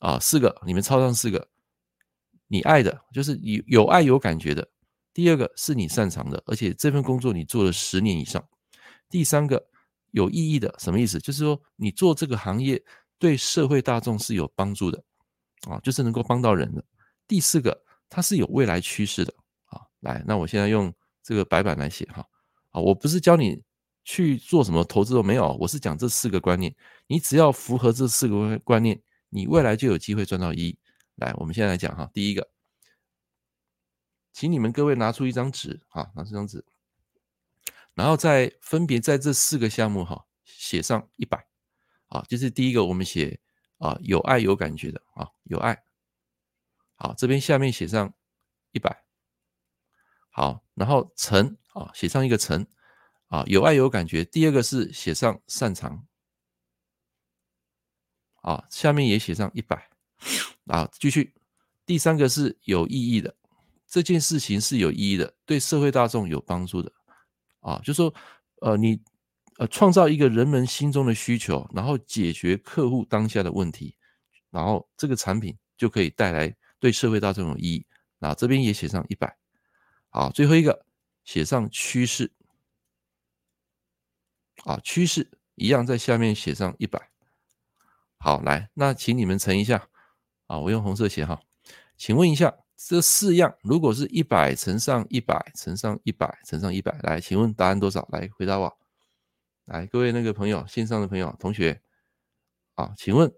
[0.00, 1.48] 啊，四个，你们抄上四个。
[2.46, 4.62] 你爱的，就是有有爱有感觉的；
[5.12, 8.46] 第二个是你擅长的，而且这份工作你做了十年以上。
[9.08, 9.66] 第三个
[10.10, 11.18] 有意义的，什么意思？
[11.18, 12.82] 就是说你做这个行业
[13.18, 15.02] 对社会大众是有帮助的
[15.68, 16.84] 啊，就是能够帮到人的。
[17.26, 19.34] 第四个，它是有未来趋势的。
[20.04, 22.28] 来，那我现在用这个白板来写哈
[22.70, 23.62] 啊，我不是教你
[24.04, 26.74] 去做什么投资都没有，我是讲这四个观念，
[27.06, 30.78] 你只要符合这四个观念，你未来就有机会赚到一。
[31.14, 32.50] 来，我们现在来讲哈，第一个，
[34.32, 36.62] 请你们各位拿出一张纸啊，拿出一张纸。
[37.94, 41.46] 然后再分别在这四个项目哈写上一百，
[42.08, 43.40] 啊，就是第一个我们写
[43.78, 45.82] 啊有爱有感觉的啊有爱，
[46.96, 48.12] 好，这边下面写上
[48.72, 49.03] 一百，
[50.36, 52.66] 好，然后成啊写上一个成
[53.28, 56.04] 啊有爱有感觉，第二个是写上擅长，
[58.42, 59.88] 啊下面也写上一百，
[60.66, 61.32] 啊继续，
[61.86, 63.32] 第三个是有意义的，
[63.86, 66.90] 这件事情是有意义的，对社会大众有帮助的。
[67.60, 68.12] 啊，就说，
[68.60, 69.00] 呃，你
[69.58, 73.96] 呃创造一个人们心中的需求，然后解决客户当下的问题，
[74.50, 77.86] 然后这个产品就可以带来对社会大众有意义。
[78.18, 79.38] 那这边也写上一百，
[80.16, 80.86] 好，最后一个
[81.24, 82.30] 写上趋势，
[84.62, 87.10] 啊，趋势一样在下面写上一百。
[88.18, 89.88] 好，来，那请你们乘一下，
[90.46, 91.42] 啊，我用红色写哈，
[91.96, 92.54] 请问一下。
[92.76, 98.06] 这四样，如果是一百乘上一百乘上一百乘上一百，来，请问答案多少？
[98.12, 98.78] 来回答我。
[99.64, 101.82] 来，各位那个朋友，线上的朋友、同学，
[102.74, 103.32] 啊，请问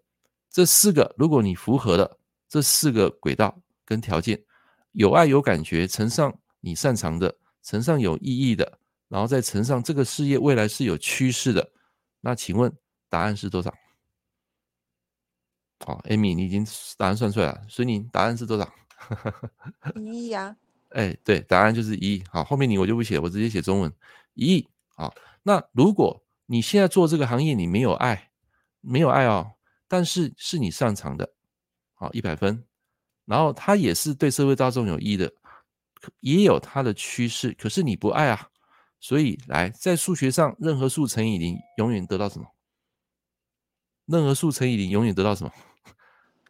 [0.51, 4.45] 这四个，如果你符合的这四个轨道跟条件，
[4.93, 11.71] 有爱有感觉，乘上你擅长的，乘上有意义的，然后再乘上这个事业未来是有趋势的，
[12.21, 12.73] 那请问
[13.09, 13.73] 答案是多少？
[15.85, 16.67] 好，Amy，你已经
[16.97, 18.73] 答案算出来了，所以你答案是多少？
[19.95, 20.57] 一亿啊！
[20.91, 22.25] 哎，对，答案就是一亿。
[22.31, 23.93] 好，后面你我就不写，我直接写中文。
[24.35, 24.69] 一亿。
[24.89, 28.31] 好，那如果你现在做这个行业，你没有爱，
[28.81, 29.53] 没有爱哦，
[29.87, 31.31] 但是是你擅长的，
[31.95, 32.65] 好，一百分。
[33.27, 35.31] 然后它也是对社会大众有益的，
[36.21, 38.49] 也有它的趋势，可是你不爱啊，
[39.01, 42.47] 所以来在数学上，任何数乘以零，永远得到什么？
[44.07, 45.53] 任何数乘以零，永远得到什么？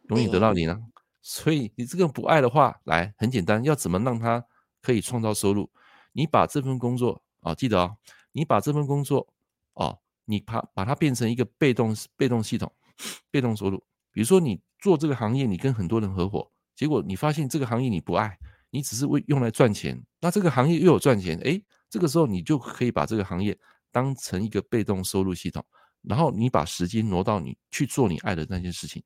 [0.09, 0.79] 永远得到零啊。
[1.21, 4.45] 所以你这个不爱的话，来很简单，要怎么让它
[4.81, 5.69] 可以创造收入？
[6.13, 7.97] 你把这份工作啊，记得啊、哦，
[8.31, 9.27] 你把这份工作
[9.73, 12.71] 哦，你把把它变成一个被动被动系统，
[13.29, 13.83] 被动收入。
[14.11, 23.57] 比如说你做这个行业，你跟很多人合伙，结果你发现这个行业你不爱，你只是为用来赚钱，那这个行业又有赚钱，诶，这个时候你就可以把这个行业
[23.91, 25.65] 当成一个被动收入系统，
[26.01, 29.03] 然后你把时间挪到你去做你爱的那件事情。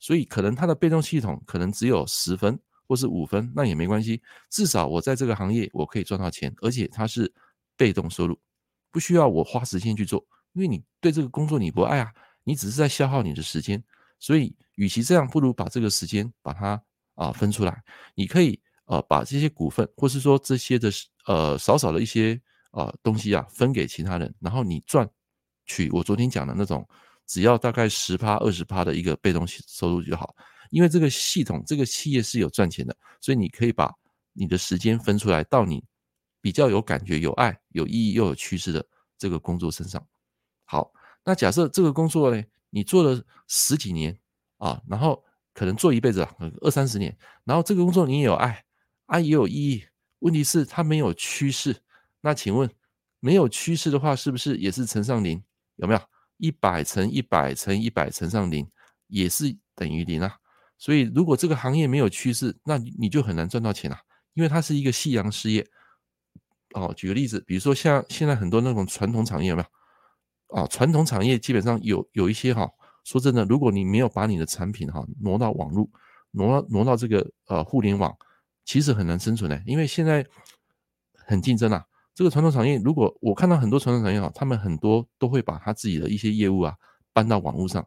[0.00, 7.32] 所以可能它的被动系统可能只有十分或是五分，那也没关系，至少我在这个行业我可以赚到钱，而且它是
[7.76, 8.38] 被动收入，
[8.90, 13.82] 不需要我花时间去做，因为你对这个工作你不爱啊，你只是在消耗你的时间。
[14.20, 16.82] 所以，与其这样，不如把这个时间把它
[17.14, 17.82] 啊分出来。
[18.14, 20.90] 你可以呃把这些股份，或是说这些的
[21.26, 22.40] 呃少少的一些
[22.72, 25.08] 呃东西啊分给其他人，然后你赚
[25.66, 26.86] 取我昨天讲的那种，
[27.26, 30.34] 只要大概十趴二十趴的一个被动收入就好。
[30.70, 33.92] 因为这个系统这个企业是有赚钱的，所以你可以把
[34.32, 35.84] 你的时间分出来到你
[36.40, 38.84] 比较有感觉、有爱、有意义又有趋势的
[39.16, 40.04] 这个工作身上。
[40.64, 40.92] 好，
[41.24, 42.42] 那假设这个工作呢？
[42.70, 44.18] 你做了十几年
[44.56, 48.64] 啊，然后可能做一辈子啊，二三十年，然后这个工作你也有爱，
[49.06, 49.84] 啊也有意义。
[50.20, 51.76] 问题是它没有趋势，
[52.20, 52.70] 那请问
[53.20, 55.42] 没有趋势的话，是不是也是乘上零？
[55.76, 56.00] 有没有
[56.38, 58.66] 一百乘一百乘一百乘上零，
[59.08, 60.36] 也是等于零啊？
[60.78, 63.98] 所以如果这个行业没有趋势，那你就很难赚到钱啊，
[64.34, 65.66] 因为它是一个夕阳事业。
[66.74, 70.58] 哦，举个例子，比如说像现在很多那种传统产业，有没有？
[70.58, 72.68] 啊，传统产业基本上有有一些哈，
[73.04, 75.88] 说真的，如果你没有把你的产品哈挪到网络，
[76.32, 78.16] 挪到挪到这个呃互联网，
[78.64, 80.26] 其实很难生存的，因为现在
[81.14, 81.84] 很竞争啊。
[82.14, 86.74] 这个传统产业，如果我看到很多传统产业哈，他们很多都会把他自己的一些业务啊
[87.12, 87.86] 搬到网络上，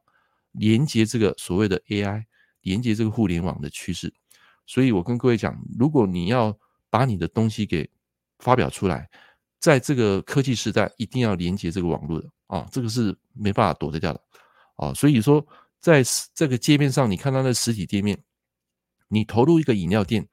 [0.51, 2.25] 连接这个所谓的 AI，
[2.61, 4.13] 连接这个互联网的趋势。
[4.65, 6.57] 所以我跟各位讲，如果你要
[6.89, 7.89] 把你的东西给
[8.39, 9.09] 发表出来，
[9.59, 12.29] 在这个科技时代，一定要连接这个网络的。
[12.47, 14.21] 啊、这个是没办法躲得掉的，
[14.77, 15.45] 啊、所以说
[15.81, 16.01] 在
[16.33, 18.17] 这个界面上，你看到那实体店面，
[19.09, 20.25] 你投入一个饮料店，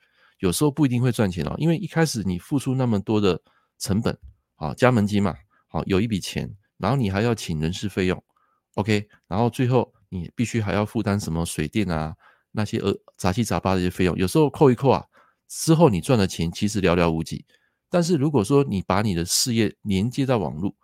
[0.44, 3.40] 有时候不一定会赚钱哦，因为一开始你付出那么多的
[3.78, 4.14] 成本，
[4.56, 5.34] 啊，加盟金嘛，
[5.68, 8.22] 好，有一笔钱，然后你还要请人事费用
[8.74, 12.14] ，OK，然后最后你必须还要负担什么水电啊
[12.52, 15.02] 那些呃杂七杂八的一些费用，有时候扣一扣啊，
[15.48, 17.46] 之后你赚的钱其实寥寥无几，
[17.88, 20.76] 但是如果说你把你的事业连接到网络，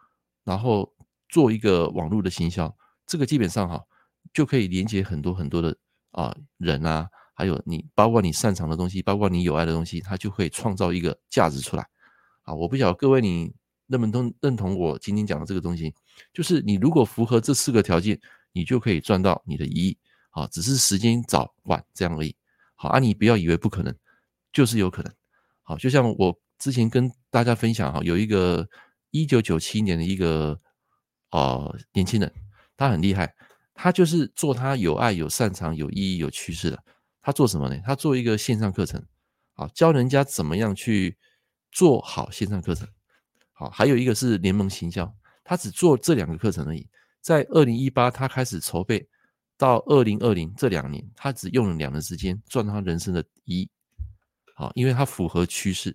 [0.42, 0.90] 然后
[1.28, 2.74] 做一个网络的行销，
[3.06, 3.84] 这个基本上哈
[4.32, 5.76] 就可以连接很多很多的
[6.12, 11.86] 啊人啊，还有你包括你擅长的东西，包括你有爱的东西，它就会创造一个价值出来
[12.42, 12.54] 啊！
[12.54, 13.52] 我不晓得各位你
[13.86, 15.94] 认不认认同我今天讲的这个东西，
[16.32, 18.20] 就是你如果符合这四个条件，
[18.52, 19.98] 你就可以赚到你的一亿
[20.30, 22.36] 啊，只是时间早晚这样而已。
[22.74, 23.94] 好啊，你不要以为不可能，
[24.52, 25.12] 就是有可能。
[25.62, 28.68] 好，就像我之前跟大家分享哈，有一个
[29.10, 30.60] 一九九七年的一个。
[31.32, 32.34] 啊，年轻人，
[32.76, 33.32] 他很厉害，
[33.72, 36.84] 他就是做他有爱、有擅长、有意义、有趋势的。
[37.22, 37.80] 他做什么呢？
[37.84, 39.04] 他做一个线上课程，
[39.54, 41.16] 好，教人家怎么样去
[41.70, 42.88] 做好线上课程。
[43.52, 46.88] 好，还有一个是联盟行销，他只做这两个课程而已。
[47.20, 49.06] 在二零一八，他开始筹备，
[49.58, 53.68] 到二零二零这两年，他只用了两年时间赚他人生的一。
[54.54, 55.94] 好，因为他符合趋势。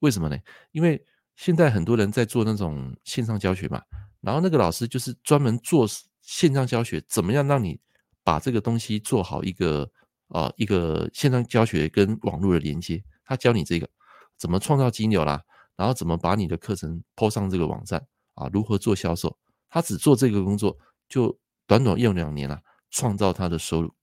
[0.00, 0.36] 为什么呢？
[0.72, 1.00] 因为
[1.36, 3.80] 现在很多人在做那种线上教学嘛。
[4.20, 5.86] 然后那个老师就是专门做
[6.20, 7.78] 线上教学，怎么样让你
[8.24, 9.88] 把这个东西做好一个
[10.34, 13.88] 啊一个线上教学跟网络的连接，他教你这个
[14.36, 15.40] 怎么创造金流啦，
[15.76, 19.38] 然后怎么把你的课程抛上这个网站啊，如何做销售，
[19.70, 20.76] 他只做这个工作，
[21.08, 23.94] 就短短用两年了，创造他的收入。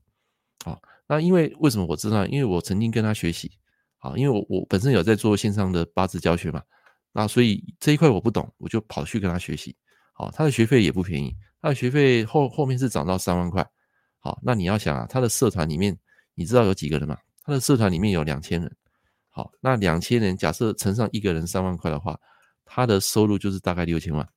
[0.63, 2.25] 啊，那因为为什么我知道？
[2.27, 3.51] 因为我曾经跟他学习，
[3.97, 6.61] 啊，因为我我本身有在做线上的八字教学嘛，
[7.11, 9.75] 那所以这一块我不懂，我就跑去跟他学习。
[10.13, 13.67] 好，他的学费也不便宜，他的学费后后面是涨到三万块。
[14.19, 15.97] 好，那你要想啊，他的社团里面，
[16.35, 17.17] 你知道有几个人吗？
[17.43, 18.75] 他的社团里面有两千人。
[19.29, 22.19] 好，那两千人假设乘上一个人三万块的话，
[22.65, 24.27] 他的收入就是大概六千万。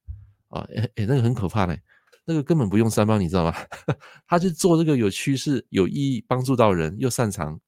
[0.48, 1.80] 啊，诶诶，那个很可怕嘞，
[2.24, 3.54] 那个根本不用三方，你知道吗？
[4.26, 7.58] 他就做这个有趋势、有意义、帮助到人又擅长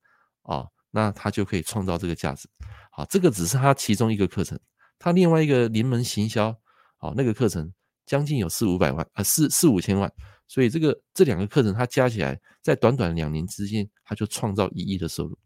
[0.43, 2.49] 啊，那他就可以创造这个价值。
[2.93, 4.59] 好，这个只是他其中一个课程，
[4.99, 6.57] 他另外一个临门行销，
[6.97, 7.73] 好，那个课程。
[8.07, 10.09] 将近有四五百万啊，四四五千万，
[10.49, 15.37] 所以这个这两个课程，它加起来在短短两年之间，它就创造一亿的收入，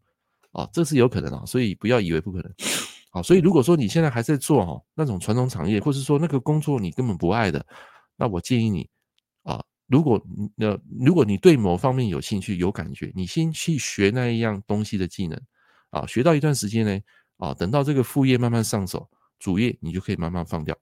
[0.53, 2.53] 啊，这是有可能啊，所以不要以为不可能，
[3.13, 7.65] 啊，所以如果说你现在还在做哈那种传统产业，或是说那个工作你根本不爱的，
[8.17, 8.89] 那我建议你
[9.43, 10.23] 啊，如果
[10.59, 15.41] 呃如果你对某方面有兴趣有感觉，你先去学那一样东西的技能，
[15.91, 17.01] 啊，学到一段时间呢，
[17.39, 20.77] 啊，等到这个副业慢慢上手，主业你就可以慢慢放掉。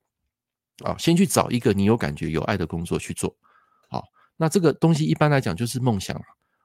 [0.83, 3.35] 啊，先去找一个你有感觉、有爱的工作去做。
[4.39, 6.15] 那这个东西一般来讲就是梦想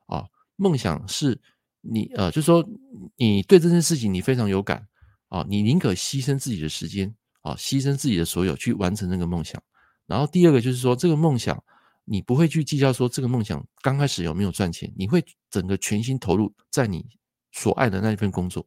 [0.06, 0.24] 啊。
[0.56, 1.36] 梦想是
[1.80, 2.64] 你呃，就是说
[3.16, 4.86] 你对这件事情你非常有感
[5.28, 7.12] 啊，你宁可牺牲自己的时间
[7.42, 9.60] 啊，牺牲自己的所有去完成那个梦想。
[10.06, 11.60] 然后第二个就是说，这个梦想
[12.04, 17.04] 你不会去计较说这个梦想刚开始有没有赚钱，你会整个全心投入在你
[17.50, 18.64] 所爱的那一份工作。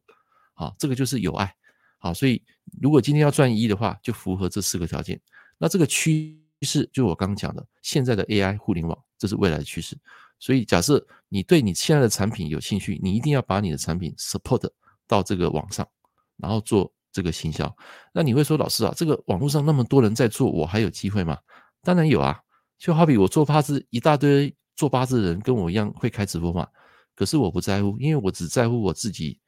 [0.52, 1.54] 啊，这个就是有爱。
[1.98, 2.42] 好，所以
[2.82, 5.18] 如果今天要赚一的话，就符合这四个条件。
[5.56, 9.96] 那这个区趋势就我刚刚讲的，现在的 AI 互联网，这是未来的趋势。
[10.38, 14.68] 所以假设你对你现在的产品有兴趣，你一定要把你的产品 support
[15.06, 15.86] 到这个网上，
[16.36, 17.74] 然后做这个行销。
[18.12, 21.38] 那你会说，老师啊，这个网络上那么多人在做，我还有机会吗？
[21.82, 22.38] 当然有啊，
[22.78, 26.66] 就好比我做八字，一大堆做八字的人跟我一样会开直播嘛。
[27.14, 29.38] 可是我不在乎，因为我只在乎我自己。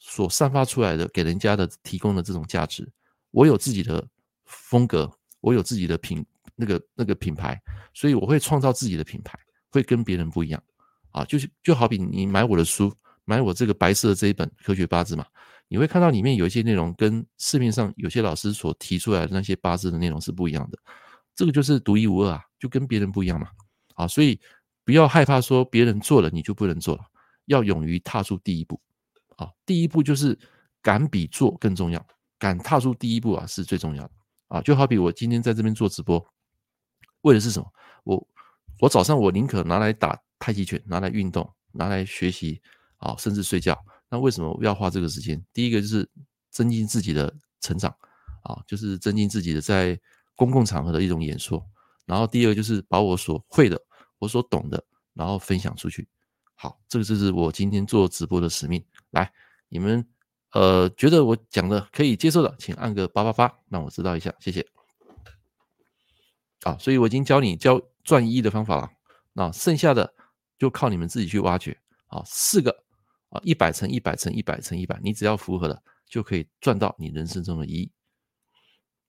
[0.00, 2.88] 所散发出来的给人家的提供的这种价值，
[3.32, 4.06] 我有自己的
[4.44, 6.24] 风格，我有自己的品
[6.58, 7.58] 那个那个品牌，
[7.94, 9.38] 所以我会创造自己的品牌，
[9.70, 10.62] 会跟别人不一样
[11.12, 11.24] 啊。
[11.24, 12.92] 就是就好比你买我的书，
[13.24, 15.24] 买我这个白色的这一本科学八字嘛，
[15.68, 20.78] 你会看到里面有一些内容跟市面上有些老师所提出来的那些八字的内容是不一样的，
[21.36, 23.48] 这个就是独一无二啊，就跟别人不一样嘛。
[23.94, 24.38] 啊，所以
[24.84, 27.04] 不要害怕说别人做了你就不能做了，
[27.46, 28.80] 要勇于踏出第一步。
[29.36, 30.36] 啊，第一步就是
[30.82, 32.04] 敢比做更重要，
[32.40, 34.10] 敢踏出第一步啊是最重要的
[34.48, 34.60] 啊！
[34.62, 36.18] 就好比我今天在这边做直播，
[37.28, 37.72] 为的是什么？
[38.04, 38.28] 我
[38.80, 42.60] 我早上我宁可拿来打太极拳，拿来运动，拿来学习
[42.96, 43.78] 啊，甚至睡觉。
[44.08, 45.42] 那为什么要花这个时间？
[45.52, 46.08] 第一个就是
[46.50, 47.94] 增进自己的成长
[48.42, 49.98] 啊，就是增进自己的在
[50.34, 51.64] 公共场合的一种演说。
[52.06, 53.78] 然后第二就是把我所会的、
[54.18, 56.08] 我所懂的，然后分享出去。
[56.54, 58.82] 好，这个就是我今天做直播的使命。
[59.10, 59.30] 来，
[59.68, 60.06] 你们
[60.52, 64.66] 呃觉得我讲的可以接受的，请按个八八八，让我知道一下，谢谢。
[66.68, 68.90] 啊，所以我已经教你教赚一亿的方法了，
[69.32, 70.12] 那剩下的
[70.58, 71.78] 就靠你们自己去挖掘。
[72.08, 72.84] 啊，四个
[73.30, 77.92] 啊，一百乘一百乘一百乘一百，你只要符合了，就可以赚到你人生中的一亿。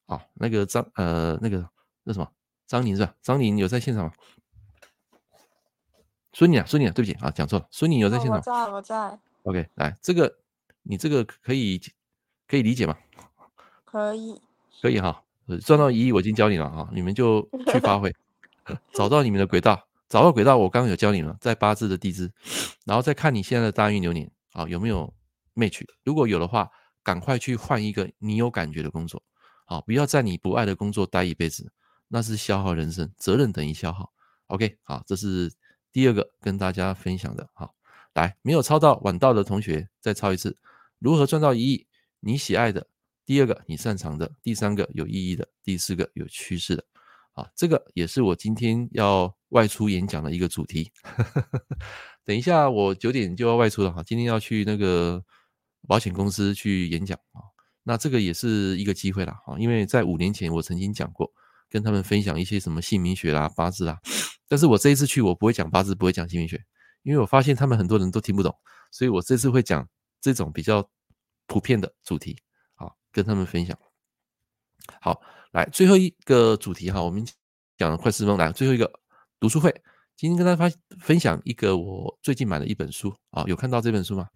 [0.05, 1.69] 啊，那个张呃那个
[2.03, 2.29] 那什么
[2.65, 3.13] 张宁是吧？
[3.21, 4.13] 张宁有在现场吗？
[6.33, 7.67] 孙宁啊，孙宁啊，对不起啊，讲错了。
[7.71, 8.37] 孙宁有在现场。
[8.37, 9.19] 我在，我在。
[9.43, 10.39] OK，来，这个
[10.83, 11.81] 你这个可以
[12.47, 12.97] 可以理解吗？
[13.83, 14.41] 可以。
[14.81, 15.23] 可以哈，
[15.57, 17.41] 赚到一亿我已经教你了啊，你们就
[17.71, 18.13] 去发挥，
[18.93, 22.31] 找到你们的轨道，找到轨道，我刚刚有教你了，在八字的地支，
[22.85, 25.13] 然后再看你现在的大运流年啊有没有
[25.55, 26.69] match，如果有的话，
[27.03, 29.21] 赶快去换一个你有感觉的工作，
[29.65, 31.71] 好，不要在你不爱的工作待一辈子，
[32.07, 34.11] 那是消耗人生，责任等于消耗。
[34.47, 35.51] OK，好，这是。
[35.91, 37.73] 第二个跟大家分享的，好，
[38.13, 40.55] 来，没有抄到晚到的同学再抄一次。
[40.99, 41.87] 如何赚到一亿？
[42.19, 42.85] 你喜爱的，
[43.29, 46.83] 第二个你擅长的，第三个有意义的，第四个有趋势的，
[47.33, 50.91] 啊，这个也是我今天要外出演讲的一个主题。
[52.25, 55.23] 等一下我九点就要外出了哈，今天要去那个
[55.87, 57.45] 保险公司去演讲啊，
[57.83, 61.31] 那这个也是一个机会啦哈，因为在五年前我曾经讲过，
[61.69, 63.99] 跟他们分享一些什么姓名学啦、八字啦。
[64.47, 66.59] 但是我这一次去，我不会讲八字，不会讲姓名学，
[67.03, 68.55] 因为我发现他们很多人都听不懂，
[68.89, 69.87] 所以我这次会讲
[70.19, 70.89] 这种比较
[71.45, 72.35] 普遍的主题，
[73.11, 73.77] 跟他们分享。
[75.01, 77.25] 好，来最后一个主题哈，我们
[77.77, 78.91] 讲了快十分钟，来最后一个
[79.39, 79.69] 读书会，
[80.15, 84.27] 今天跟大家分享一个我最近买的一本书啊，有看到这本书吗？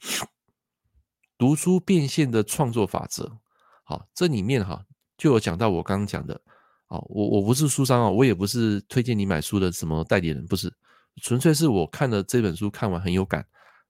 [1.38, 3.40] 读书变现的创作法则，
[3.84, 4.86] 好，这里面哈
[5.18, 6.42] 就有讲到我刚刚讲的。
[7.10, 10.72] 我我不是书商啊，我也不是推荐你买书的什么代理人，不是，
[11.24, 13.44] 纯粹是我看了这本书看完很有感，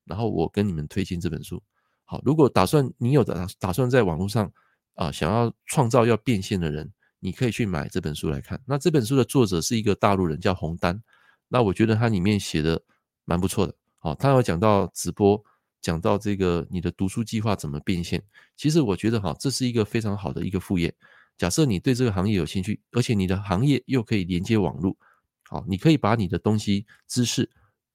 [0.06, 1.62] 然后我跟你们推荐这本书。
[2.06, 4.50] 好，如果打算你有打打算在网络上
[4.96, 8.62] 啊想要创造要变现的人，你可以去买这本书来看。
[8.66, 11.02] 那这本书的作者是一个大陆人，叫洪丹。
[11.48, 12.82] 那我觉得他里面写的
[13.26, 13.76] 蛮不错的。
[14.00, 15.42] 好，他有讲到直播，
[15.82, 18.22] 讲到这个你的读书计划怎么变现。
[18.58, 20.94] 其实我觉得哈，这是一个非常好的一个副业。
[21.38, 24.96] 假设你对这个行业有兴趣，而且你的行业又可以连接网络，
[25.50, 27.50] 好，你可以把你的东西、知识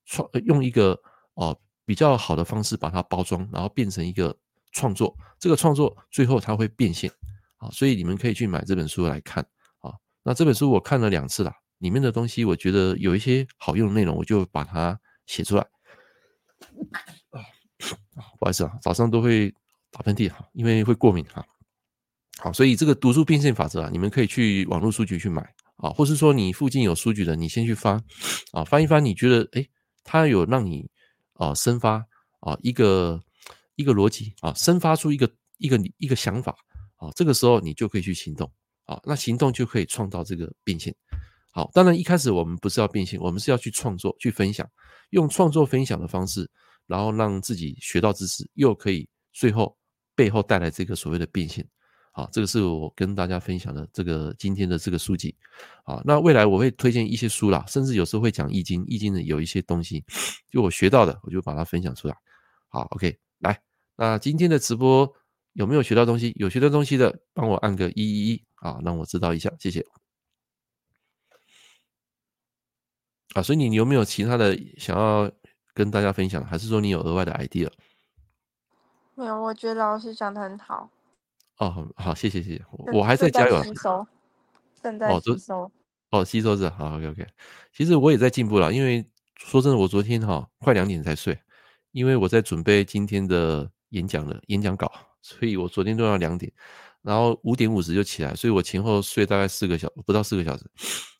[0.04, 1.00] 创用一个
[1.34, 4.36] 哦比较好的方式把它包装，然后变成一个
[4.72, 5.16] 创作。
[5.38, 7.10] 这个创作最后它会变现，
[7.56, 9.42] 啊，所以你们可以去买这本书来看
[9.80, 9.92] 啊。
[10.22, 15.66] 那这本书我看了两次了，里面的东西我觉得有一些好用的内容，我就把它写出来。
[17.30, 17.40] 啊，
[18.38, 19.54] 不好意思啊，早上都会
[19.90, 21.44] 打喷嚏哈，因为会过敏哈。
[22.38, 25.42] 好，所以这个读书变现法则啊，你们可以去网络书局去买
[25.76, 28.02] 啊，或是说你附近有书局的，你先去翻
[28.52, 29.68] 啊，翻一翻，你觉得诶，
[30.04, 30.90] 它有让你
[31.34, 32.04] 啊生发
[32.40, 33.22] 啊一个
[33.78, 36.52] 一个逻辑啊，生发出一个一个一个想法
[36.96, 38.52] 啊，这个时候你就可以去行动
[38.86, 40.92] 啊，那行动就可以创造这个变现。
[41.52, 44.68] 好，当然一开始我们不是要变现，我们是要去创作、去分享，
[45.10, 46.50] 用创作分享的方式
[46.88, 49.76] 然后让自己学到知识，又可以最后
[50.16, 51.64] 背后带来这个所谓的变现。
[52.10, 55.32] 好，这个是我跟大家分享的这个今天的这个书籍。
[55.84, 60.04] 好，那未来我会推荐一些书啦，甚至有时候会讲易经，易经的有一些东西，
[60.50, 62.16] 就我学到的，我就把它分享出来。
[62.70, 63.58] 好，OK，来，
[64.00, 65.12] 那今天的直播
[65.54, 66.32] 有没有学到东西？
[66.36, 69.84] 有学到东西的，帮我按个一一一啊，让我知道一下，谢谢。
[73.34, 75.28] 啊，所以你有没有其他的想要
[75.74, 76.44] 跟大家分享？
[76.44, 77.68] 还是说你有额外的 idea？
[79.16, 80.88] 没有，我觉得老师讲的很好。
[81.56, 84.06] 哦，好，谢谢谢谢，我还在加油，吸收，
[84.80, 85.68] 正在吸收，
[86.10, 87.26] 哦，吸收着，好，OK OK。
[87.72, 89.04] 其实我也在进步了，因为
[89.36, 91.36] 说真的，我昨天哈快两点才睡，
[91.90, 94.90] 因为我在准备今天的演讲的演讲稿，
[95.22, 96.52] 所以我昨天都要两点，
[97.02, 100.64] 然后五点五十就起来，所以我前后睡大概四个小不到四个小时，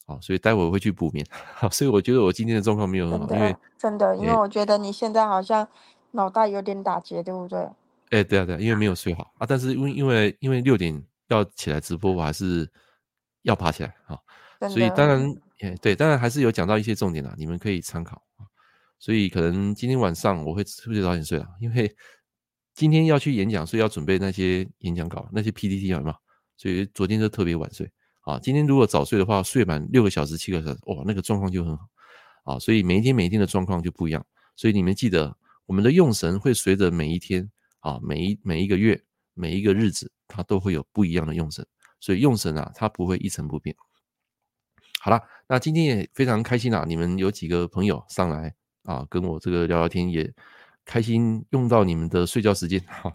[0.07, 5.67] 好，所以待会我会去补眠，好，所以我觉得我今天的状况没有很好，因为真的，因为我觉得你现在好像
[6.13, 7.59] 脑袋有点打结，对不对？
[8.11, 12.71] 哎、欸，对啊，对啊，因为没有睡好啊，但是因为因为因为六点要起来直播，我还是
[13.43, 14.19] 要爬起来啊，
[14.69, 18.49] 所以当然，哎，对，当然还是有讲到一些重点啦，你们可以参考啊。
[18.99, 21.95] 所以可能今天晚上我会特别早点睡了，因为
[22.79, 26.17] 今天要去演讲，所以要准备那些演讲稿、那些 PPT 有没有？
[26.57, 28.39] 所以昨天就特别晚睡啊。
[28.39, 31.89] 今天如果早睡的话，睡满六个小时、七个小时，哇，那个状况就很好
[32.45, 32.57] 啊。
[32.61, 34.25] 所以每一天每一天的状况就不一样，
[34.55, 37.51] 所以你们记得，我们的用神会随着每一天。
[37.81, 39.01] 啊，每一每一个月，
[39.35, 41.65] 每一个日子，它都会有不一样的用神，
[42.01, 43.75] 所以用神啊，它不会一成不变。
[45.01, 48.53] 好了，那今天也非常开心啊，你们有几个朋友上来
[48.83, 50.29] 啊，跟我这个聊聊天，也
[50.89, 53.15] 开心用到你们的睡觉时间 哈。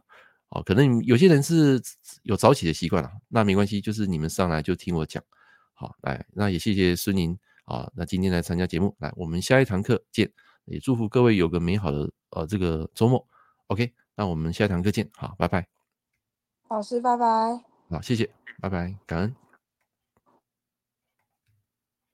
[0.49, 1.82] 啊，可能有些人是
[2.21, 5.24] 有早起的习惯啊，那没关系，就是你们上来就听我讲。
[5.74, 10.32] 好，来，那也谢谢孙宁啊，那今天来参加节目，来，我们下一堂课见，
[10.65, 13.28] 也祝福各位有个美好的呃这个周末。
[13.67, 13.91] OK。
[14.15, 15.65] 那我们下一堂课见，好，拜拜。
[16.69, 17.26] 老师，拜拜。
[17.89, 18.30] 好，谢谢，
[18.61, 19.43] 拜拜，感恩。